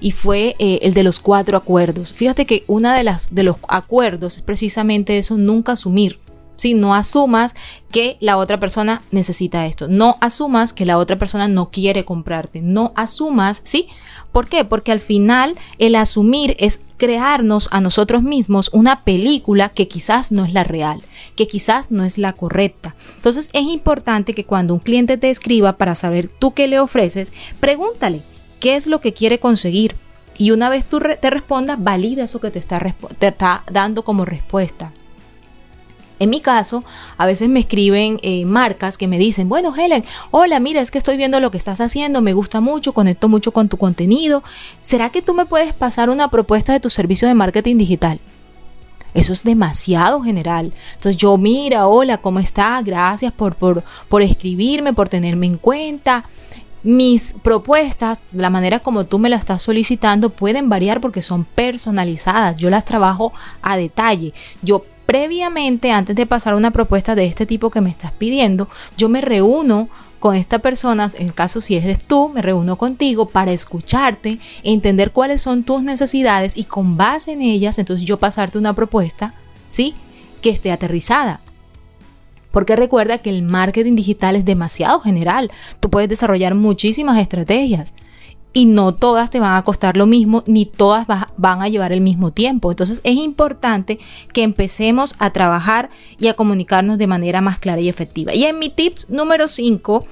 y 0.00 0.10
fue 0.10 0.56
eh, 0.58 0.80
el 0.82 0.94
de 0.94 1.02
los 1.02 1.20
cuatro 1.20 1.56
acuerdos. 1.56 2.12
Fíjate 2.12 2.46
que 2.46 2.64
una 2.66 2.96
de 2.96 3.04
las 3.04 3.34
de 3.34 3.42
los 3.44 3.56
acuerdos 3.68 4.36
es 4.36 4.42
precisamente 4.42 5.18
eso, 5.18 5.36
nunca 5.36 5.72
asumir. 5.72 6.18
Si 6.56 6.72
no 6.72 6.94
asumas 6.94 7.54
que 7.90 8.16
la 8.20 8.38
otra 8.38 8.58
persona 8.58 9.02
necesita 9.10 9.66
esto. 9.66 9.88
No 9.88 10.16
asumas 10.20 10.72
que 10.72 10.86
la 10.86 10.96
otra 10.96 11.16
persona 11.16 11.48
no 11.48 11.70
quiere 11.70 12.06
comprarte. 12.06 12.62
No 12.62 12.92
asumas, 12.96 13.60
¿sí? 13.64 13.88
¿Por 14.32 14.48
qué? 14.48 14.64
Porque 14.64 14.92
al 14.92 15.00
final 15.00 15.54
el 15.78 15.94
asumir 15.94 16.56
es 16.58 16.80
crearnos 16.96 17.68
a 17.72 17.80
nosotros 17.80 18.22
mismos 18.22 18.70
una 18.72 19.02
película 19.04 19.68
que 19.68 19.88
quizás 19.88 20.32
no 20.32 20.44
es 20.44 20.52
la 20.52 20.64
real, 20.64 21.02
que 21.36 21.48
quizás 21.48 21.90
no 21.90 22.04
es 22.04 22.18
la 22.18 22.32
correcta. 22.32 22.94
Entonces 23.16 23.50
es 23.52 23.62
importante 23.62 24.34
que 24.34 24.44
cuando 24.44 24.74
un 24.74 24.80
cliente 24.80 25.16
te 25.16 25.30
escriba 25.30 25.76
para 25.76 25.94
saber 25.94 26.28
tú 26.28 26.54
qué 26.54 26.68
le 26.68 26.80
ofreces, 26.80 27.32
pregúntale 27.60 28.22
qué 28.60 28.76
es 28.76 28.86
lo 28.86 29.00
que 29.00 29.12
quiere 29.12 29.38
conseguir. 29.38 29.96
Y 30.38 30.50
una 30.50 30.68
vez 30.68 30.84
tú 30.84 31.00
te 31.00 31.30
respondas, 31.30 31.82
valida 31.82 32.24
eso 32.24 32.40
que 32.40 32.50
te 32.50 32.58
está, 32.58 32.78
te 33.18 33.28
está 33.28 33.64
dando 33.70 34.02
como 34.02 34.24
respuesta. 34.24 34.92
En 36.18 36.30
mi 36.30 36.40
caso, 36.40 36.82
a 37.18 37.26
veces 37.26 37.48
me 37.48 37.60
escriben 37.60 38.18
eh, 38.22 38.44
marcas 38.46 38.96
que 38.96 39.06
me 39.06 39.18
dicen, 39.18 39.48
bueno 39.48 39.74
Helen, 39.76 40.04
hola, 40.30 40.60
mira, 40.60 40.80
es 40.80 40.90
que 40.90 40.98
estoy 40.98 41.16
viendo 41.16 41.40
lo 41.40 41.50
que 41.50 41.58
estás 41.58 41.80
haciendo, 41.80 42.22
me 42.22 42.32
gusta 42.32 42.60
mucho, 42.60 42.94
conecto 42.94 43.28
mucho 43.28 43.52
con 43.52 43.68
tu 43.68 43.76
contenido. 43.76 44.42
¿Será 44.80 45.10
que 45.10 45.20
tú 45.20 45.34
me 45.34 45.44
puedes 45.44 45.74
pasar 45.74 46.08
una 46.08 46.28
propuesta 46.28 46.72
de 46.72 46.80
tu 46.80 46.88
servicio 46.88 47.28
de 47.28 47.34
marketing 47.34 47.76
digital? 47.76 48.18
Eso 49.12 49.32
es 49.32 49.44
demasiado 49.44 50.22
general. 50.22 50.72
Entonces 50.94 51.16
yo, 51.16 51.36
mira, 51.38 51.86
hola, 51.86 52.18
¿cómo 52.18 52.38
estás? 52.38 52.84
Gracias 52.84 53.32
por, 53.32 53.54
por, 53.54 53.82
por 54.08 54.22
escribirme, 54.22 54.92
por 54.92 55.08
tenerme 55.08 55.46
en 55.46 55.56
cuenta. 55.56 56.24
Mis 56.82 57.34
propuestas, 57.42 58.20
la 58.32 58.50
manera 58.50 58.80
como 58.80 59.04
tú 59.04 59.18
me 59.18 59.28
las 59.28 59.40
estás 59.40 59.62
solicitando, 59.62 60.30
pueden 60.30 60.68
variar 60.68 61.00
porque 61.00 61.22
son 61.22 61.44
personalizadas. 61.44 62.56
Yo 62.56 62.68
las 62.68 62.84
trabajo 62.84 63.32
a 63.62 63.76
detalle. 63.76 64.34
Yo 64.62 64.84
previamente, 65.06 65.92
antes 65.92 66.14
de 66.16 66.26
pasar 66.26 66.54
una 66.54 66.72
propuesta 66.72 67.14
de 67.14 67.26
este 67.26 67.46
tipo 67.46 67.70
que 67.70 67.80
me 67.80 67.90
estás 67.90 68.12
pidiendo, 68.12 68.68
yo 68.96 69.08
me 69.08 69.20
reúno 69.20 69.88
con 70.18 70.34
esta 70.34 70.58
persona, 70.58 71.08
en 71.18 71.28
caso 71.30 71.60
si 71.60 71.76
eres 71.76 72.00
tú, 72.00 72.28
me 72.28 72.42
reúno 72.42 72.76
contigo 72.76 73.28
para 73.28 73.52
escucharte, 73.52 74.38
entender 74.62 75.12
cuáles 75.12 75.42
son 75.42 75.62
tus 75.62 75.82
necesidades 75.82 76.56
y 76.56 76.64
con 76.64 76.96
base 76.96 77.32
en 77.32 77.42
ellas, 77.42 77.78
entonces 77.78 78.06
yo 78.06 78.18
pasarte 78.18 78.58
una 78.58 78.74
propuesta, 78.74 79.34
¿sí? 79.68 79.94
Que 80.42 80.50
esté 80.50 80.72
aterrizada. 80.72 81.40
Porque 82.50 82.74
recuerda 82.74 83.18
que 83.18 83.30
el 83.30 83.42
marketing 83.42 83.96
digital 83.96 84.34
es 84.34 84.44
demasiado 84.44 85.00
general. 85.00 85.50
Tú 85.78 85.90
puedes 85.90 86.08
desarrollar 86.08 86.54
muchísimas 86.54 87.18
estrategias 87.18 87.92
y 88.56 88.64
no 88.64 88.94
todas 88.94 89.28
te 89.28 89.38
van 89.38 89.54
a 89.54 89.64
costar 89.64 89.98
lo 89.98 90.06
mismo, 90.06 90.42
ni 90.46 90.64
todas 90.64 91.06
van 91.36 91.60
a 91.60 91.68
llevar 91.68 91.92
el 91.92 92.00
mismo 92.00 92.30
tiempo. 92.30 92.70
Entonces 92.70 93.02
es 93.04 93.14
importante 93.14 93.98
que 94.32 94.44
empecemos 94.44 95.14
a 95.18 95.28
trabajar 95.28 95.90
y 96.18 96.28
a 96.28 96.32
comunicarnos 96.32 96.96
de 96.96 97.06
manera 97.06 97.42
más 97.42 97.58
clara 97.58 97.82
y 97.82 97.90
efectiva. 97.90 98.34
Y 98.34 98.44
en 98.44 98.58
mi 98.58 98.70
tips 98.70 99.10
número 99.10 99.46
5, 99.46 100.04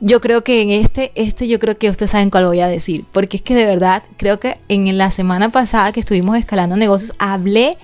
yo 0.00 0.20
creo 0.20 0.44
que 0.44 0.60
en 0.60 0.72
este, 0.72 1.10
este 1.14 1.48
yo 1.48 1.58
creo 1.58 1.78
que 1.78 1.88
ustedes 1.88 2.10
saben 2.10 2.28
cuál 2.28 2.44
voy 2.44 2.60
a 2.60 2.68
decir, 2.68 3.06
porque 3.14 3.38
es 3.38 3.42
que 3.42 3.54
de 3.54 3.64
verdad 3.64 4.02
creo 4.18 4.38
que 4.38 4.58
en 4.68 4.98
la 4.98 5.10
semana 5.10 5.48
pasada 5.48 5.90
que 5.92 6.00
estuvimos 6.00 6.36
escalando 6.36 6.76
negocios, 6.76 7.14
hablé 7.18 7.78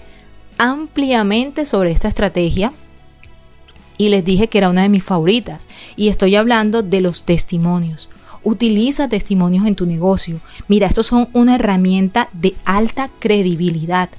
ampliamente 0.59 1.65
sobre 1.65 1.91
esta 1.91 2.09
estrategia 2.09 2.71
y 3.97 4.11
les 4.11 4.27
dije 4.27 4.49
que 4.49 4.59
era 4.59 4.69
una 4.69 4.83
de 4.83 4.91
mis 4.91 5.05
favoritas. 5.05 5.69
Y 5.97 6.09
estoy 6.09 6.37
hablando 6.37 6.83
de 6.83 7.01
los 7.01 7.25
testimonios. 7.25 8.11
Utiliza 8.43 9.09
testimonios 9.09 9.67
en 9.67 9.75
tu 9.75 9.87
negocio. 9.87 10.41
Mira, 10.69 10.87
estos 10.87 11.07
son 11.07 11.29
una 11.33 11.57
herramienta 11.57 12.29
de 12.33 12.55
alta 12.65 13.11
credibilidad. 13.19 14.11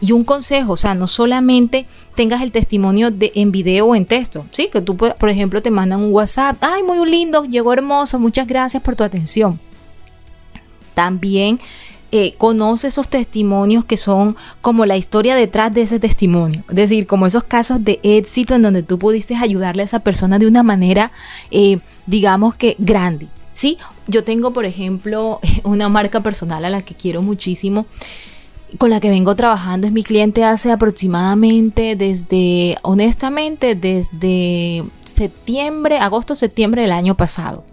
Y 0.00 0.12
un 0.12 0.24
consejo, 0.24 0.72
o 0.72 0.76
sea, 0.76 0.94
no 0.94 1.08
solamente 1.08 1.86
tengas 2.14 2.42
el 2.42 2.52
testimonio 2.52 3.10
de, 3.10 3.32
en 3.34 3.50
video 3.50 3.86
o 3.86 3.94
en 3.96 4.06
texto, 4.06 4.46
¿sí? 4.52 4.68
Que 4.72 4.80
tú, 4.80 4.96
por 4.96 5.28
ejemplo, 5.28 5.60
te 5.60 5.72
mandan 5.72 6.00
un 6.00 6.12
WhatsApp, 6.12 6.56
ay, 6.60 6.84
muy 6.84 7.10
lindo, 7.10 7.44
llegó 7.44 7.72
hermoso, 7.72 8.20
muchas 8.20 8.46
gracias 8.46 8.82
por 8.82 8.94
tu 8.94 9.02
atención. 9.02 9.58
También 10.94 11.58
eh, 12.10 12.34
conoce 12.38 12.88
esos 12.88 13.08
testimonios 13.08 13.84
que 13.84 13.98
son 13.98 14.34
como 14.62 14.86
la 14.86 14.96
historia 14.96 15.34
detrás 15.34 15.74
de 15.74 15.82
ese 15.82 16.00
testimonio. 16.00 16.64
Es 16.70 16.76
decir, 16.76 17.06
como 17.06 17.26
esos 17.26 17.44
casos 17.44 17.84
de 17.84 18.00
éxito 18.02 18.54
en 18.54 18.62
donde 18.62 18.82
tú 18.82 18.98
pudiste 18.98 19.36
ayudarle 19.36 19.82
a 19.82 19.84
esa 19.84 19.98
persona 19.98 20.38
de 20.38 20.46
una 20.46 20.62
manera, 20.62 21.12
eh, 21.50 21.80
digamos 22.06 22.54
que 22.54 22.76
grande. 22.78 23.28
Sí, 23.58 23.76
yo 24.06 24.22
tengo, 24.22 24.52
por 24.52 24.66
ejemplo, 24.66 25.40
una 25.64 25.88
marca 25.88 26.22
personal 26.22 26.64
a 26.64 26.70
la 26.70 26.82
que 26.82 26.94
quiero 26.94 27.22
muchísimo 27.22 27.86
con 28.76 28.90
la 28.90 29.00
que 29.00 29.10
vengo 29.10 29.34
trabajando 29.34 29.88
es 29.88 29.92
mi 29.92 30.04
cliente 30.04 30.44
hace 30.44 30.70
aproximadamente 30.70 31.96
desde, 31.96 32.76
honestamente, 32.82 33.74
desde 33.74 34.84
septiembre, 35.04 35.98
agosto, 35.98 36.36
septiembre 36.36 36.82
del 36.82 36.92
año 36.92 37.16
pasado. 37.16 37.64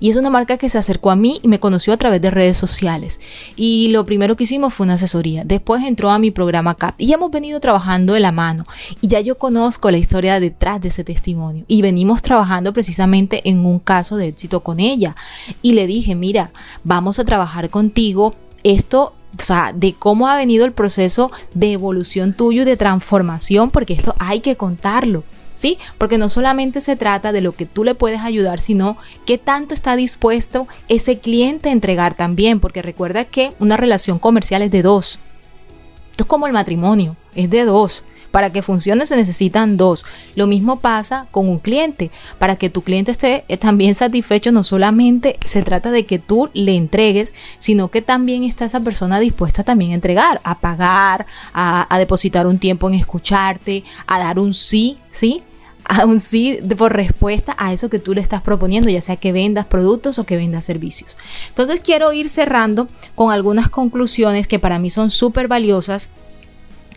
Y 0.00 0.10
es 0.10 0.16
una 0.16 0.30
marca 0.30 0.58
que 0.58 0.68
se 0.68 0.78
acercó 0.78 1.10
a 1.10 1.16
mí 1.16 1.40
y 1.42 1.48
me 1.48 1.58
conoció 1.58 1.92
a 1.92 1.96
través 1.96 2.20
de 2.20 2.30
redes 2.30 2.56
sociales. 2.56 3.20
Y 3.56 3.88
lo 3.88 4.04
primero 4.04 4.36
que 4.36 4.44
hicimos 4.44 4.74
fue 4.74 4.84
una 4.84 4.94
asesoría. 4.94 5.44
Después 5.44 5.82
entró 5.84 6.10
a 6.10 6.18
mi 6.18 6.30
programa 6.30 6.74
CAP 6.74 7.00
y 7.00 7.12
hemos 7.12 7.30
venido 7.30 7.60
trabajando 7.60 8.14
de 8.14 8.20
la 8.20 8.32
mano. 8.32 8.64
Y 9.00 9.08
ya 9.08 9.20
yo 9.20 9.38
conozco 9.38 9.90
la 9.90 9.98
historia 9.98 10.40
detrás 10.40 10.80
de 10.80 10.88
ese 10.88 11.04
testimonio. 11.04 11.64
Y 11.68 11.82
venimos 11.82 12.22
trabajando 12.22 12.72
precisamente 12.72 13.48
en 13.48 13.64
un 13.64 13.78
caso 13.78 14.16
de 14.16 14.28
éxito 14.28 14.60
con 14.60 14.80
ella. 14.80 15.16
Y 15.62 15.72
le 15.72 15.86
dije, 15.86 16.14
mira, 16.14 16.50
vamos 16.82 17.18
a 17.18 17.24
trabajar 17.24 17.70
contigo. 17.70 18.34
Esto 18.62 19.14
o 19.38 19.42
sea, 19.42 19.72
de 19.74 19.94
cómo 19.94 20.28
ha 20.28 20.36
venido 20.36 20.64
el 20.64 20.72
proceso 20.72 21.30
de 21.54 21.72
evolución 21.72 22.34
tuyo 22.34 22.62
y 22.62 22.64
de 22.64 22.76
transformación, 22.76 23.70
porque 23.70 23.94
esto 23.94 24.14
hay 24.18 24.40
que 24.40 24.56
contarlo. 24.56 25.24
¿Sí? 25.54 25.78
Porque 25.98 26.18
no 26.18 26.28
solamente 26.28 26.80
se 26.80 26.96
trata 26.96 27.32
de 27.32 27.40
lo 27.40 27.52
que 27.52 27.66
tú 27.66 27.84
le 27.84 27.94
puedes 27.94 28.20
ayudar, 28.20 28.60
sino 28.60 28.96
qué 29.26 29.38
tanto 29.38 29.74
está 29.74 29.96
dispuesto 29.96 30.68
ese 30.88 31.18
cliente 31.18 31.68
a 31.68 31.72
entregar 31.72 32.14
también, 32.14 32.60
porque 32.60 32.82
recuerda 32.82 33.24
que 33.24 33.52
una 33.58 33.76
relación 33.76 34.18
comercial 34.18 34.62
es 34.62 34.70
de 34.70 34.82
dos. 34.82 35.18
Esto 36.10 36.24
es 36.24 36.28
como 36.28 36.46
el 36.46 36.52
matrimonio, 36.52 37.16
es 37.34 37.50
de 37.50 37.64
dos. 37.64 38.04
Para 38.34 38.50
que 38.50 38.62
funcione 38.62 39.06
se 39.06 39.14
necesitan 39.14 39.76
dos. 39.76 40.04
Lo 40.34 40.48
mismo 40.48 40.80
pasa 40.80 41.28
con 41.30 41.48
un 41.48 41.60
cliente. 41.60 42.10
Para 42.40 42.56
que 42.56 42.68
tu 42.68 42.82
cliente 42.82 43.12
esté 43.12 43.44
eh, 43.46 43.56
también 43.56 43.94
satisfecho, 43.94 44.50
no 44.50 44.64
solamente 44.64 45.38
se 45.44 45.62
trata 45.62 45.92
de 45.92 46.04
que 46.04 46.18
tú 46.18 46.50
le 46.52 46.74
entregues, 46.74 47.32
sino 47.60 47.92
que 47.92 48.02
también 48.02 48.42
está 48.42 48.64
esa 48.64 48.80
persona 48.80 49.20
dispuesta 49.20 49.62
también 49.62 49.92
a 49.92 49.94
entregar, 49.94 50.40
a 50.42 50.58
pagar, 50.58 51.26
a, 51.52 51.86
a 51.94 51.98
depositar 52.00 52.48
un 52.48 52.58
tiempo 52.58 52.88
en 52.88 52.94
escucharte, 52.94 53.84
a 54.08 54.18
dar 54.18 54.40
un 54.40 54.52
sí, 54.52 54.98
¿sí? 55.10 55.44
a 55.84 56.04
un 56.04 56.18
sí 56.18 56.58
por 56.76 56.92
respuesta 56.92 57.54
a 57.56 57.72
eso 57.72 57.88
que 57.88 58.00
tú 58.00 58.14
le 58.14 58.20
estás 58.20 58.42
proponiendo, 58.42 58.88
ya 58.88 59.00
sea 59.00 59.16
que 59.16 59.30
vendas 59.30 59.66
productos 59.66 60.18
o 60.18 60.24
que 60.24 60.36
vendas 60.36 60.64
servicios. 60.64 61.18
Entonces 61.50 61.78
quiero 61.78 62.12
ir 62.12 62.28
cerrando 62.28 62.88
con 63.14 63.30
algunas 63.30 63.68
conclusiones 63.68 64.48
que 64.48 64.58
para 64.58 64.80
mí 64.80 64.90
son 64.90 65.12
súper 65.12 65.46
valiosas 65.46 66.10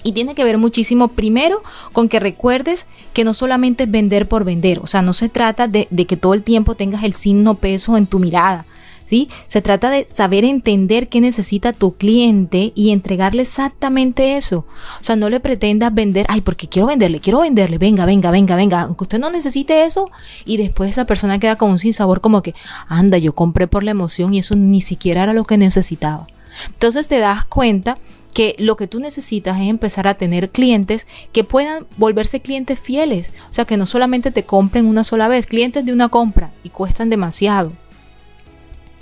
y 0.03 0.13
tiene 0.13 0.35
que 0.35 0.43
ver 0.43 0.57
muchísimo 0.57 1.09
primero 1.09 1.61
con 1.91 2.09
que 2.09 2.19
recuerdes 2.19 2.87
que 3.13 3.23
no 3.23 3.33
solamente 3.33 3.83
es 3.83 3.91
vender 3.91 4.27
por 4.27 4.43
vender, 4.43 4.79
o 4.79 4.87
sea, 4.87 5.01
no 5.01 5.13
se 5.13 5.29
trata 5.29 5.67
de, 5.67 5.87
que 5.87 6.17
todo 6.17 6.33
el 6.33 6.43
tiempo 6.43 6.75
tengas 6.75 7.03
el 7.03 7.13
signo 7.13 7.55
peso 7.55 7.97
en 7.97 8.07
tu 8.07 8.19
mirada. 8.19 8.65
¿Sí? 9.09 9.29
Se 9.47 9.61
trata 9.61 9.89
de 9.89 10.05
saber 10.05 10.43
entender 10.43 11.07
qué 11.07 11.21
necesita 11.21 11.71
tu 11.71 11.93
cliente 11.93 12.73
y 12.75 12.91
entregarle 12.91 13.43
exactamente 13.43 14.35
eso. 14.35 14.65
O 14.99 15.03
sea, 15.03 15.15
no 15.15 15.29
le 15.29 15.39
pretendas 15.39 15.93
vender, 15.93 16.25
ay, 16.27 16.41
porque 16.41 16.67
quiero 16.67 16.89
venderle, 16.89 17.21
quiero 17.21 17.39
venderle, 17.39 17.77
venga, 17.77 18.05
venga, 18.05 18.31
venga, 18.31 18.57
venga, 18.57 18.81
aunque 18.81 19.05
usted 19.05 19.17
no 19.17 19.29
necesite 19.29 19.85
eso 19.85 20.11
y 20.43 20.57
después 20.57 20.89
esa 20.89 21.05
persona 21.05 21.39
queda 21.39 21.55
con 21.55 21.71
un 21.71 21.77
sinsabor 21.77 22.19
como 22.19 22.41
que, 22.41 22.53
anda, 22.89 23.17
yo 23.17 23.33
compré 23.33 23.65
por 23.65 23.83
la 23.83 23.91
emoción 23.91 24.33
y 24.33 24.39
eso 24.39 24.57
ni 24.57 24.81
siquiera 24.81 25.23
era 25.23 25.31
lo 25.31 25.45
que 25.45 25.55
necesitaba. 25.55 26.27
Entonces 26.73 27.07
te 27.07 27.19
das 27.19 27.45
cuenta 27.45 27.97
que 28.37 28.55
lo 28.59 28.77
que 28.77 28.85
tú 28.85 28.99
necesitas 28.99 29.59
es 29.59 29.67
empezar 29.67 30.07
a 30.07 30.13
tener 30.13 30.51
clientes 30.51 31.07
que 31.31 31.43
puedan 31.43 31.87
volverse 31.97 32.39
clientes 32.39 32.79
fieles. 32.79 33.31
O 33.49 33.53
sea, 33.53 33.65
que 33.65 33.77
no 33.77 33.87
solamente 33.87 34.29
te 34.29 34.43
compren 34.43 34.85
una 34.85 35.03
sola 35.03 35.27
vez, 35.27 35.47
clientes 35.47 35.83
de 35.83 35.91
una 35.91 36.09
compra 36.09 36.51
y 36.63 36.69
cuestan 36.69 37.09
demasiado 37.09 37.73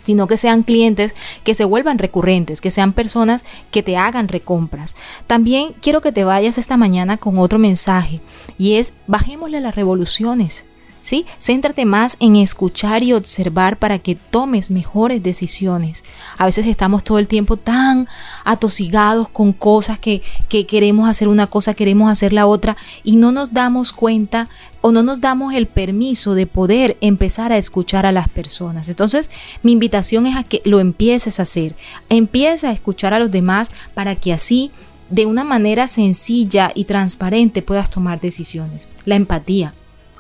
sino 0.06 0.28
que 0.28 0.38
sean 0.38 0.62
clientes 0.62 1.16
que 1.44 1.56
se 1.56 1.66
vuelvan 1.66 1.98
recurrentes, 1.98 2.62
que 2.62 2.70
sean 2.70 2.94
personas 2.94 3.44
que 3.72 3.82
te 3.82 3.98
hagan 3.98 4.28
recompras. 4.28 4.96
También 5.26 5.74
quiero 5.82 6.00
que 6.00 6.12
te 6.12 6.24
vayas 6.24 6.60
esta 6.60 6.78
mañana 6.78 7.18
con 7.18 7.40
otro 7.40 7.58
mensaje 7.58 8.22
y 8.60 8.76
es 8.76 8.94
bajémosle 9.08 9.62
las 9.62 9.76
revoluciones. 9.76 10.64
¿Sí? 11.06 11.28
Céntrate 11.40 11.86
más 11.86 12.18
en 12.20 12.36
escuchar 12.36 13.04
y 13.04 13.14
observar 13.14 13.78
para 13.78 14.00
que 14.00 14.16
tomes 14.16 14.72
mejores 14.72 15.22
decisiones. 15.22 16.04
A 16.36 16.48
veces 16.48 16.66
estamos 16.66 17.04
todo 17.04 17.20
el 17.20 17.28
tiempo 17.28 17.58
tan 17.58 18.08
atosigados 18.44 19.30
con 19.30 19.54
cosas 19.54 20.00
que, 20.00 20.24
que 20.50 20.66
queremos 20.66 21.08
hacer 21.08 21.28
una 21.28 21.46
cosa, 21.46 21.76
queremos 21.76 22.10
hacer 22.10 22.34
la 22.34 22.48
otra 22.48 22.76
y 23.04 23.18
no 23.18 23.32
nos 23.32 23.54
damos 23.54 23.94
cuenta 23.94 24.50
o 24.82 24.92
no 24.92 25.04
nos 25.04 25.22
damos 25.22 25.54
el 25.54 25.68
permiso 25.68 26.34
de 26.34 26.48
poder 26.48 26.98
empezar 27.02 27.52
a 27.52 27.58
escuchar 27.58 28.08
a 28.08 28.12
las 28.12 28.28
personas. 28.28 28.90
Entonces, 28.90 29.30
mi 29.62 29.74
invitación 29.74 30.26
es 30.26 30.36
a 30.36 30.44
que 30.44 30.64
lo 30.66 30.80
empieces 30.80 31.40
a 31.40 31.44
hacer. 31.44 31.76
Empieza 32.10 32.70
a 32.70 32.74
escuchar 32.74 33.14
a 33.14 33.20
los 33.20 33.30
demás 33.30 33.70
para 33.94 34.16
que 34.16 34.34
así 34.34 34.72
de 35.12 35.28
una 35.28 35.44
manera 35.44 35.88
sencilla 35.88 36.72
y 36.74 36.86
transparente 36.86 37.62
puedas 37.62 37.92
tomar 37.92 38.20
decisiones. 38.20 38.88
La 39.06 39.16
empatía. 39.16 39.76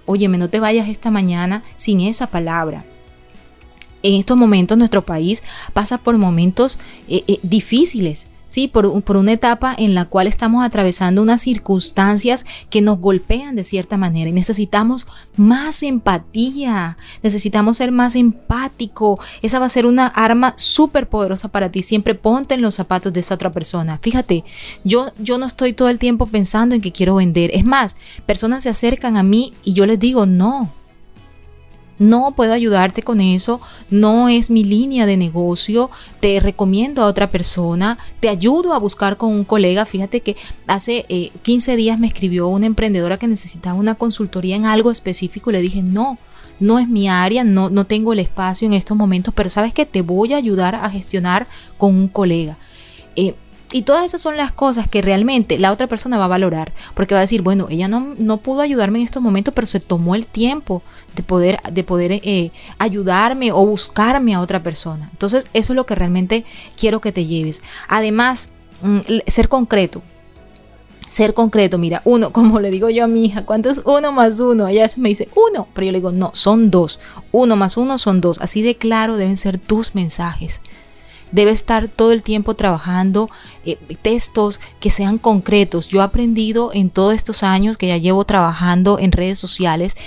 Óyeme, 0.06 0.38
no 0.38 0.50
te 0.50 0.60
vayas 0.60 0.88
esta 0.88 1.12
mañana 1.12 1.64
sin 1.78 2.02
esa 2.02 2.28
palabra. 2.28 2.86
En 4.04 4.14
estos 4.14 4.38
momentos 4.38 4.78
nuestro 4.78 5.02
país 5.02 5.44
pasa 5.74 5.98
por 5.98 6.18
momentos 6.18 6.78
eh, 7.08 7.24
eh, 7.28 7.40
difíciles, 7.42 8.28
¿sí? 8.56 8.70
Por, 8.70 9.04
por, 9.04 9.18
una 9.18 9.34
etapa 9.34 9.76
en 9.78 9.96
la 9.96 10.06
cual 10.06 10.28
estamos 10.28 10.64
atravesando 10.64 11.22
unas 11.22 11.42
circunstancias 11.42 12.46
que 12.70 12.80
nos 12.80 13.00
golpean 13.00 13.58
de 13.58 13.66
cierta 13.66 13.98
manera 13.98 14.30
y 14.30 14.34
necesitamos 14.34 15.08
más 15.36 15.84
empatía, 15.84 16.98
necesitamos 17.22 17.76
ser 17.76 17.92
más 17.92 18.16
empático. 18.16 19.20
Esa 19.42 19.60
va 19.60 19.66
a 19.66 19.70
ser 19.70 19.86
una 19.86 20.08
arma 20.08 20.54
súper 20.56 21.10
poderosa 21.10 21.50
para 21.50 21.70
ti. 21.70 21.84
Siempre 21.84 22.16
ponte 22.16 22.54
en 22.54 22.62
los 22.62 22.76
zapatos 22.76 23.12
de 23.12 23.20
esa 23.20 23.36
otra 23.36 23.52
persona. 23.52 24.00
Fíjate, 24.02 24.46
yo, 24.86 25.12
yo 25.20 25.38
no 25.38 25.48
estoy 25.48 25.74
todo 25.74 25.90
el 25.90 26.00
tiempo 26.00 26.26
pensando 26.26 26.76
en 26.76 26.82
que 26.82 26.94
quiero 26.94 27.16
vender. 27.16 27.52
Es 27.54 27.66
más, 27.66 27.98
personas 28.26 28.64
se 28.64 28.70
acercan 28.70 29.18
a 29.18 29.24
mí 29.24 29.54
y 29.66 29.74
yo 29.74 29.86
les 29.86 30.00
digo, 30.00 30.26
no, 30.26 30.72
no 31.98 32.34
puedo 32.36 32.54
ayudarte 32.54 33.02
con 33.02 33.22
eso, 33.22 33.62
no 33.90 34.30
es 34.30 34.50
mi 34.50 34.64
línea 34.64 35.06
de 35.06 35.18
negocio, 35.18 35.90
te 36.20 36.40
recomiendo 36.40 37.02
a 37.02 37.08
otra 37.08 37.30
persona, 37.30 37.98
te 38.20 38.30
ayudo 38.30 38.74
a 38.74 38.80
buscar 38.80 39.18
con 39.18 39.32
un 39.32 39.44
colega. 39.44 39.86
Fíjate 39.86 40.22
que 40.22 40.36
hace 40.68 41.32
15 41.42 41.74
eh, 41.74 41.76
días 41.76 42.00
me 42.00 42.08
escribió 42.08 42.48
una 42.48 42.66
emprendedora 42.66 43.18
que 43.18 43.28
necesitaba 43.28 43.78
una 43.78 43.96
consultoría 43.96 44.56
en 44.56 44.66
algo 44.66 44.92
específico 44.92 45.50
y 45.50 45.54
le 45.54 45.62
dije, 45.62 45.82
no, 45.82 46.18
no 46.60 46.80
es 46.80 46.88
mi 46.88 47.08
área, 47.08 47.44
no, 47.44 47.70
no 47.70 47.86
tengo 47.86 48.14
el 48.14 48.20
espacio 48.20 48.66
en 48.66 48.74
estos 48.74 48.98
momentos, 48.98 49.34
pero 49.34 49.50
sabes 49.50 49.74
que 49.74 49.86
te 49.86 50.02
voy 50.02 50.34
a 50.34 50.38
ayudar 50.38 50.76
a 50.76 50.90
gestionar 50.90 51.48
con 51.78 51.96
un 51.96 52.08
colega. 52.08 52.58
Eh, 53.16 53.36
y 53.72 53.82
todas 53.82 54.06
esas 54.06 54.22
son 54.22 54.38
las 54.38 54.52
cosas 54.52 54.88
que 54.88 55.02
realmente 55.02 55.60
la 55.60 55.72
otra 55.72 55.88
persona 55.88 56.18
va 56.18 56.26
a 56.26 56.30
valorar, 56.30 56.74
porque 56.94 57.14
va 57.14 57.20
a 57.20 57.22
decir, 57.22 57.42
bueno, 57.42 57.68
ella 57.70 57.88
no, 57.88 58.16
no 58.18 58.38
pudo 58.38 58.62
ayudarme 58.62 59.00
en 59.00 59.06
estos 59.06 59.22
momentos, 59.22 59.54
pero 59.54 59.68
se 59.68 59.80
tomó 59.80 60.16
el 60.16 60.26
tiempo 60.26 60.82
de 61.16 61.24
poder, 61.24 61.60
de 61.72 61.84
poder 61.84 62.12
eh, 62.14 62.52
ayudarme 62.78 63.52
o 63.52 63.66
buscarme 63.66 64.34
a 64.34 64.42
otra 64.42 64.62
persona. 64.64 65.10
Entonces, 65.12 65.48
eso 65.54 65.74
es 65.74 65.76
lo 65.76 65.86
que 65.86 65.96
realmente 65.96 66.46
quiero 66.78 67.02
que 67.02 67.12
te 67.12 67.26
lleves. 67.26 67.62
Además, 67.88 68.52
mm, 68.82 69.00
ser 69.28 69.50
concreto. 69.50 70.02
Ser 71.10 71.34
concreto, 71.34 71.78
mira, 71.78 72.02
uno, 72.06 72.32
como 72.34 72.60
le 72.60 72.72
digo 72.72 72.90
yo 72.90 73.04
a 73.04 73.08
mi 73.08 73.26
hija, 73.26 73.46
¿cuánto 73.46 73.70
es 73.70 73.82
uno 73.86 74.12
más 74.12 74.40
uno? 74.40 74.68
Ella 74.68 74.86
me 74.98 75.10
dice 75.10 75.28
uno, 75.36 75.68
pero 75.74 75.86
yo 75.86 75.92
le 75.92 75.98
digo, 76.00 76.12
no, 76.12 76.32
son 76.34 76.72
dos. 76.72 77.00
Uno 77.32 77.56
más 77.56 77.78
uno 77.78 77.98
son 77.98 78.22
dos. 78.22 78.40
Así 78.42 78.62
de 78.62 78.76
claro 78.76 79.18
deben 79.18 79.38
ser 79.38 79.58
tus 79.58 79.96
mensajes 79.96 80.62
debe 81.36 81.52
estar 81.52 81.90
todo 81.90 82.14
el 82.14 82.24
tiempo 82.24 82.54
trabajando 82.54 83.30
eh, 83.66 83.78
textos 84.02 84.62
que 84.80 84.90
sean 84.90 85.18
concretos. 85.18 85.90
Yo 85.90 86.00
he 86.00 86.04
aprendido 86.04 86.72
en 86.74 86.90
todos 86.90 87.14
estos 87.14 87.44
años 87.44 87.78
que 87.78 87.88
ya 87.88 87.98
llevo 87.98 88.24
trabajando 88.24 89.00
en 89.00 89.12
redes 89.12 89.38
sociales 89.38 89.98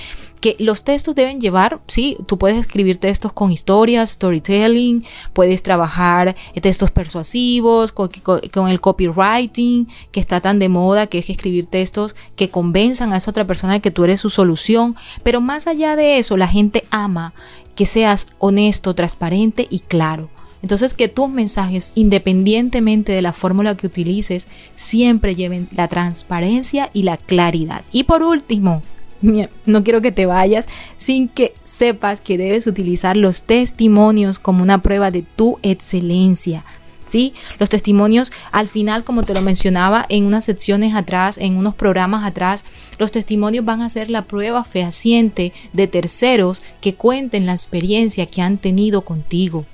que 0.41 0.55
los 0.61 0.85
textos 0.85 1.17
deben 1.17 1.41
llevar, 1.41 1.81
sí, 1.89 2.17
tú 2.27 2.39
puedes 2.39 2.61
escribir 2.61 2.99
textos 2.99 3.33
con 3.33 3.51
historias, 3.51 4.11
storytelling, 4.11 5.05
puedes 5.33 5.65
trabajar 5.65 6.37
textos 6.63 6.93
persuasivos, 6.93 7.91
con, 7.91 8.09
con, 8.53 8.69
el 8.69 8.81
copywriting, 8.81 9.89
que 10.13 10.21
está 10.21 10.41
tan 10.41 10.61
de 10.61 10.69
moda, 10.69 11.09
que 11.09 11.19
es 11.19 11.29
escribir 11.29 11.67
textos 11.67 12.15
que 12.37 12.51
convenzan 12.51 13.13
a 13.13 13.17
esa 13.17 13.33
otra 13.33 13.49
persona 13.49 13.73
de 13.73 13.81
que 13.81 13.91
tú 13.91 14.05
eres 14.05 14.21
su 14.21 14.31
solución. 14.31 14.95
Pero 15.25 15.41
más 15.41 15.67
allá 15.67 15.97
de 15.97 16.19
eso, 16.19 16.37
la 16.37 16.47
gente 16.47 16.85
ama 16.91 17.35
que 17.75 17.85
seas 17.85 18.29
honesto, 18.39 18.95
transparente 18.95 19.67
y 19.69 19.81
claro. 19.81 20.31
Entonces 20.63 20.95
que 20.95 21.09
tus 21.09 21.29
mensajes, 21.29 21.93
independientemente 21.95 23.13
de 23.13 23.23
la 23.23 23.33
fórmula 23.33 23.77
que 23.77 23.87
utilices, 23.87 24.49
siempre 24.75 25.35
lleven 25.35 25.69
la 25.75 25.89
transparencia 25.89 26.91
y 26.93 27.03
la 27.03 27.17
claridad. 27.17 27.83
Y 27.93 28.05
por 28.05 28.23
último, 28.23 28.83
no 29.21 29.85
quiero 29.85 30.01
que 30.01 30.13
te 30.13 30.27
vayas 30.27 30.69
sin 30.97 31.29
que 31.29 31.55
sepas 31.65 32.21
que 32.21 32.39
debes 32.39 32.67
utilizar 32.67 33.17
los 33.17 33.43
testimonios 33.43 34.39
como 34.39 34.63
una 34.63 34.83
prueba 34.83 35.11
de 35.11 35.23
tu 35.23 35.59
excelencia. 35.63 36.65
¿Sí? 37.05 37.33
Los 37.59 37.71
testimonios 37.71 38.31
al 38.53 38.69
final, 38.69 39.03
como 39.03 39.23
te 39.23 39.33
lo 39.33 39.41
mencionaba 39.41 40.05
en 40.11 40.25
unas 40.25 40.45
secciones 40.45 40.95
atrás, 40.95 41.39
en 41.39 41.57
unos 41.57 41.75
programas 41.75 42.27
atrás, 42.27 42.67
los 42.99 43.13
testimonios 43.13 43.65
van 43.65 43.81
a 43.81 43.89
ser 43.89 44.11
la 44.11 44.23
prueba 44.27 44.63
fehaciente 44.63 45.55
de 45.73 45.87
terceros 45.87 46.63
que 46.83 46.97
cuenten 46.97 47.47
la 47.47 47.55
experiencia 47.55 48.27
que 48.27 48.43
han 48.43 48.59
tenido 48.59 49.07
contigo 49.07 49.65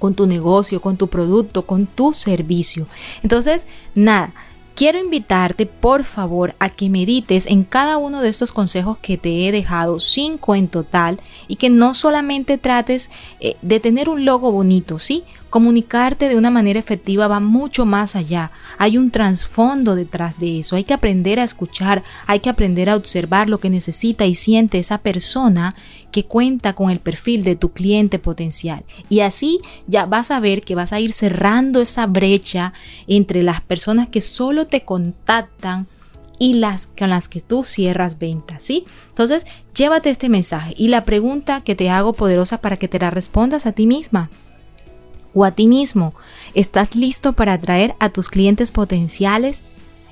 con 0.00 0.14
tu 0.14 0.26
negocio, 0.26 0.80
con 0.80 0.96
tu 0.96 1.06
producto, 1.06 1.66
con 1.66 1.86
tu 1.86 2.12
servicio. 2.12 2.88
Entonces, 3.22 3.66
nada, 3.94 4.34
quiero 4.74 4.98
invitarte 4.98 5.66
por 5.66 6.04
favor 6.04 6.54
a 6.58 6.70
que 6.70 6.88
medites 6.88 7.46
en 7.46 7.64
cada 7.64 7.98
uno 7.98 8.22
de 8.22 8.30
estos 8.30 8.50
consejos 8.50 8.96
que 8.98 9.18
te 9.18 9.46
he 9.46 9.52
dejado, 9.52 10.00
cinco 10.00 10.54
en 10.54 10.68
total, 10.68 11.20
y 11.48 11.56
que 11.56 11.68
no 11.68 11.92
solamente 11.92 12.56
trates 12.56 13.10
eh, 13.40 13.56
de 13.60 13.78
tener 13.78 14.08
un 14.08 14.24
logo 14.24 14.50
bonito, 14.50 14.98
¿sí? 14.98 15.22
Comunicarte 15.50 16.28
de 16.28 16.36
una 16.36 16.50
manera 16.50 16.78
efectiva 16.78 17.26
va 17.26 17.40
mucho 17.40 17.84
más 17.84 18.14
allá. 18.14 18.52
Hay 18.78 18.96
un 18.96 19.10
trasfondo 19.10 19.96
detrás 19.96 20.38
de 20.38 20.60
eso. 20.60 20.76
Hay 20.76 20.84
que 20.84 20.94
aprender 20.94 21.40
a 21.40 21.44
escuchar, 21.44 22.04
hay 22.28 22.38
que 22.38 22.50
aprender 22.50 22.88
a 22.88 22.94
observar 22.94 23.50
lo 23.50 23.58
que 23.58 23.68
necesita 23.68 24.26
y 24.26 24.36
siente 24.36 24.78
esa 24.78 24.98
persona 24.98 25.74
que 26.12 26.24
cuenta 26.24 26.74
con 26.74 26.90
el 26.90 27.00
perfil 27.00 27.42
de 27.42 27.56
tu 27.56 27.72
cliente 27.72 28.20
potencial. 28.20 28.84
Y 29.08 29.20
así 29.20 29.58
ya 29.88 30.06
vas 30.06 30.30
a 30.30 30.38
ver 30.38 30.62
que 30.62 30.76
vas 30.76 30.92
a 30.92 31.00
ir 31.00 31.12
cerrando 31.12 31.80
esa 31.80 32.06
brecha 32.06 32.72
entre 33.08 33.42
las 33.42 33.60
personas 33.60 34.06
que 34.06 34.20
solo 34.20 34.68
te 34.68 34.82
contactan 34.82 35.88
y 36.38 36.54
las 36.54 36.86
con 36.86 37.10
las 37.10 37.28
que 37.28 37.40
tú 37.40 37.64
cierras 37.64 38.18
ventas, 38.18 38.62
¿sí? 38.62 38.84
Entonces, 39.08 39.44
llévate 39.74 40.10
este 40.10 40.28
mensaje 40.28 40.74
y 40.76 40.88
la 40.88 41.04
pregunta 41.04 41.60
que 41.60 41.74
te 41.74 41.90
hago 41.90 42.12
poderosa 42.12 42.58
para 42.58 42.76
que 42.76 42.88
te 42.88 42.98
la 42.98 43.10
respondas 43.10 43.66
a 43.66 43.72
ti 43.72 43.86
misma 43.86 44.30
o 45.34 45.44
a 45.44 45.52
ti 45.52 45.66
mismo. 45.66 46.14
¿Estás 46.54 46.94
listo 46.94 47.32
para 47.32 47.54
atraer 47.54 47.94
a 47.98 48.10
tus 48.10 48.28
clientes 48.28 48.70
potenciales? 48.72 49.62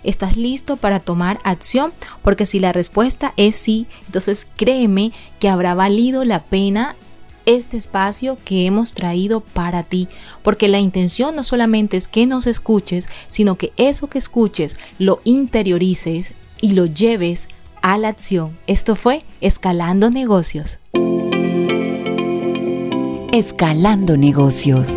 ¿Estás 0.05 0.37
listo 0.37 0.77
para 0.77 1.01
tomar 1.01 1.39
acción? 1.45 1.93
Porque 2.23 2.47
si 2.47 2.61
la 2.61 2.73
respuesta 2.73 3.35
es 3.37 3.57
sí, 3.57 3.87
entonces 4.07 4.47
créeme 4.57 5.13
que 5.41 5.49
habrá 5.49 5.75
valido 5.75 6.25
la 6.25 6.43
pena 6.45 6.97
este 7.47 7.79
espacio 7.79 8.37
que 8.45 8.67
hemos 8.67 8.93
traído 8.93 9.41
para 9.41 9.83
ti, 9.83 10.09
porque 10.43 10.69
la 10.69 10.81
intención 10.81 11.35
no 11.35 11.43
solamente 11.43 11.97
es 11.97 12.07
que 12.07 12.27
nos 12.27 12.47
escuches, 12.47 13.09
sino 13.29 13.57
que 13.57 13.73
eso 13.79 14.09
que 14.09 14.19
escuches 14.19 14.77
lo 14.99 15.23
interiorices 15.25 16.35
y 16.61 16.73
lo 16.73 16.85
lleves 16.85 17.49
a 17.81 17.97
la 17.97 18.09
acción. 18.09 18.59
Esto 18.67 18.97
fue 18.97 19.25
Escalando 19.41 20.11
Negocios. 20.11 20.79
Escalando 23.33 24.19
Negocios. 24.19 24.93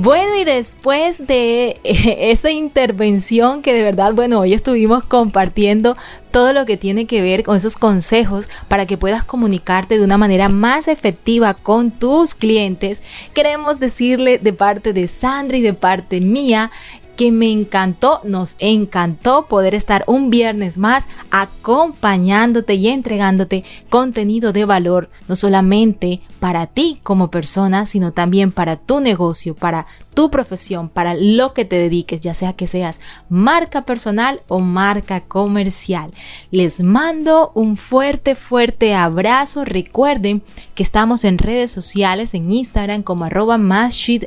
Bueno, 0.00 0.36
y 0.36 0.44
después 0.44 1.26
de 1.26 1.80
esta 1.82 2.52
intervención 2.52 3.62
que 3.62 3.74
de 3.74 3.82
verdad, 3.82 4.14
bueno, 4.14 4.38
hoy 4.38 4.54
estuvimos 4.54 5.02
compartiendo 5.02 5.96
todo 6.30 6.52
lo 6.52 6.66
que 6.66 6.76
tiene 6.76 7.06
que 7.06 7.20
ver 7.20 7.42
con 7.42 7.56
esos 7.56 7.76
consejos 7.76 8.48
para 8.68 8.86
que 8.86 8.96
puedas 8.96 9.24
comunicarte 9.24 9.98
de 9.98 10.04
una 10.04 10.16
manera 10.16 10.48
más 10.48 10.86
efectiva 10.86 11.52
con 11.52 11.90
tus 11.90 12.36
clientes, 12.36 13.02
queremos 13.34 13.80
decirle 13.80 14.38
de 14.38 14.52
parte 14.52 14.92
de 14.92 15.08
Sandra 15.08 15.56
y 15.56 15.62
de 15.62 15.74
parte 15.74 16.20
mía 16.20 16.70
que 17.18 17.32
me 17.32 17.50
encantó, 17.50 18.20
nos 18.22 18.54
encantó 18.60 19.46
poder 19.48 19.74
estar 19.74 20.04
un 20.06 20.30
viernes 20.30 20.78
más 20.78 21.08
acompañándote 21.32 22.74
y 22.74 22.86
entregándote 22.86 23.64
contenido 23.90 24.52
de 24.52 24.64
valor, 24.64 25.10
no 25.26 25.34
solamente 25.34 26.20
para 26.38 26.68
ti 26.68 27.00
como 27.02 27.28
persona, 27.28 27.86
sino 27.86 28.12
también 28.12 28.52
para 28.52 28.76
tu 28.76 29.00
negocio, 29.00 29.56
para 29.56 29.86
tu 30.18 30.32
profesión, 30.32 30.88
para 30.88 31.14
lo 31.14 31.54
que 31.54 31.64
te 31.64 31.76
dediques, 31.76 32.20
ya 32.20 32.34
sea 32.34 32.52
que 32.52 32.66
seas 32.66 32.98
marca 33.28 33.82
personal 33.82 34.40
o 34.48 34.58
marca 34.58 35.20
comercial. 35.20 36.10
Les 36.50 36.80
mando 36.80 37.52
un 37.54 37.76
fuerte, 37.76 38.34
fuerte 38.34 38.96
abrazo. 38.96 39.64
Recuerden 39.64 40.42
que 40.74 40.82
estamos 40.82 41.22
en 41.22 41.38
redes 41.38 41.70
sociales, 41.70 42.34
en 42.34 42.50
Instagram 42.50 43.04
como 43.04 43.26
arroba 43.26 43.60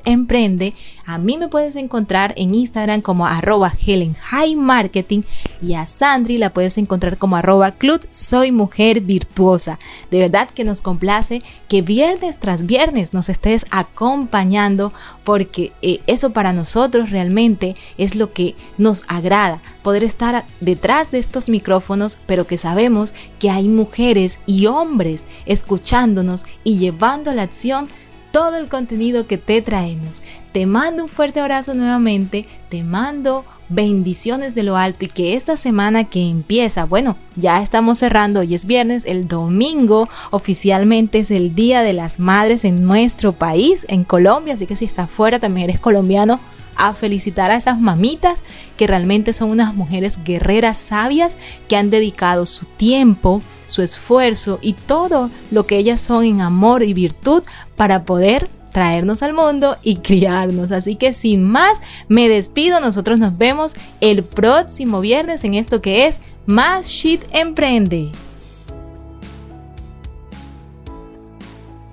emprende. 0.06 0.74
A 1.06 1.18
mí 1.18 1.38
me 1.38 1.50
puedes 1.50 1.76
encontrar 1.76 2.34
en 2.38 2.56
Instagram 2.56 3.02
como 3.02 3.28
arroba 3.28 3.74
Helen 3.86 4.14
High 4.14 4.56
Marketing 4.56 5.24
y 5.62 5.74
a 5.74 5.86
Sandri 5.86 6.38
la 6.38 6.54
puedes 6.54 6.78
encontrar 6.78 7.18
como 7.18 7.36
arroba 7.36 7.72
Clut 7.72 8.06
Soy 8.12 8.54
Mujer 8.54 9.02
Virtuosa. 9.02 9.78
De 10.10 10.20
verdad 10.20 10.48
que 10.50 10.64
nos 10.64 10.80
complace 10.80 11.42
que 11.68 11.82
viernes 11.82 12.39
tras 12.39 12.66
viernes 12.66 13.14
nos 13.14 13.28
estés 13.28 13.66
acompañando 13.72 14.94
porque 15.26 15.74
eh, 15.82 16.01
eso 16.07 16.32
para 16.32 16.53
nosotros 16.53 17.09
realmente 17.09 17.75
es 17.97 18.15
lo 18.15 18.34
que 18.34 18.55
nos 18.77 19.03
agrada, 19.07 19.61
poder 19.84 20.03
estar 20.03 20.45
detrás 20.59 21.11
de 21.11 21.19
estos 21.19 21.49
micrófonos, 21.49 22.17
pero 22.25 22.47
que 22.47 22.57
sabemos 22.57 23.13
que 23.39 23.49
hay 23.49 23.67
mujeres 23.67 24.39
y 24.45 24.67
hombres 24.67 25.25
escuchándonos 25.45 26.45
y 26.63 26.77
llevando 26.77 27.32
a 27.32 27.36
la 27.36 27.43
acción 27.43 27.88
todo 28.32 28.57
el 28.57 28.69
contenido 28.69 29.27
que 29.27 29.38
te 29.38 29.61
traemos. 29.61 30.21
Te 30.53 30.65
mando 30.65 31.03
un 31.03 31.09
fuerte 31.09 31.39
abrazo 31.39 31.73
nuevamente, 31.73 32.45
te 32.69 32.84
mando 32.84 33.45
bendiciones 33.72 34.53
de 34.55 34.63
lo 34.63 34.78
alto 34.78 35.05
y 35.05 35.07
que 35.07 35.36
esta 35.36 35.57
semana 35.57 36.03
que 36.03 36.22
empieza, 36.30 36.86
bueno, 36.86 37.17
ya 37.36 37.61
estamos 37.61 37.99
cerrando, 37.99 38.41
hoy 38.41 38.53
es 38.53 38.65
viernes, 38.65 39.05
el 39.05 39.28
domingo 39.28 40.09
oficialmente 40.30 41.19
es 41.19 41.32
el 41.32 41.55
Día 41.55 41.82
de 41.82 41.93
las 41.93 42.19
Madres 42.19 42.65
en 42.65 42.86
nuestro 42.86 43.34
país, 43.34 43.86
en 43.89 44.03
Colombia, 44.03 44.53
así 44.53 44.67
que 44.67 44.76
si 44.76 44.86
estás 44.86 45.09
fuera 45.09 45.39
también 45.39 45.69
eres 45.69 45.80
colombiano, 45.80 46.39
a 46.76 46.93
felicitar 46.93 47.51
a 47.51 47.57
esas 47.57 47.80
mamitas 47.80 48.41
que 48.78 48.88
realmente 48.88 49.34
son 49.34 49.51
unas 49.51 49.76
mujeres 49.76 50.24
guerreras 50.24 50.78
sabias 50.78 51.38
que 51.67 51.76
han 51.76 51.89
dedicado 51.89 52.45
su 52.45 52.65
tiempo, 52.65 53.41
su 53.67 53.82
esfuerzo 53.82 54.59
y 54.61 54.74
todo 54.74 55.30
lo 55.51 55.65
que 55.65 55.78
ellas 55.78 56.01
son 56.01 56.26
en 56.26 56.41
amor 56.41 56.84
y 56.84 56.93
virtud 56.93 57.43
para 57.76 58.03
poder 58.03 58.49
traernos 58.72 59.22
al 59.22 59.34
mundo 59.34 59.78
y 59.84 59.97
criarnos. 59.97 60.72
Así 60.72 60.95
que 60.95 61.13
sin 61.13 61.43
más, 61.43 61.80
me 62.07 62.30
despido. 62.30 62.80
Nosotros 62.80 63.19
nos 63.19 63.38
vemos 63.38 63.76
el 63.99 64.24
próximo 64.24 65.01
viernes 65.01 65.43
en 65.43 65.53
esto 65.53 65.82
que 65.82 66.07
es 66.07 66.22
Más 66.45 66.88
Shit 66.88 67.22
Emprende. 67.32 68.11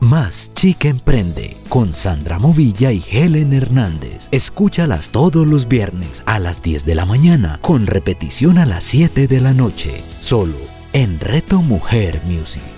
Más 0.00 0.52
Chica 0.54 0.88
Emprende 0.88 1.56
con 1.68 1.92
Sandra 1.92 2.38
Movilla 2.38 2.92
y 2.92 3.02
Helen 3.10 3.52
Hernández. 3.52 4.28
Escúchalas 4.30 5.10
todos 5.10 5.46
los 5.46 5.66
viernes 5.66 6.22
a 6.24 6.38
las 6.38 6.62
10 6.62 6.86
de 6.86 6.94
la 6.94 7.04
mañana 7.04 7.58
con 7.60 7.86
repetición 7.86 8.58
a 8.58 8.64
las 8.64 8.84
7 8.84 9.26
de 9.26 9.40
la 9.40 9.52
noche, 9.52 10.02
solo 10.20 10.56
en 10.92 11.18
Reto 11.20 11.60
Mujer 11.60 12.22
Music. 12.26 12.77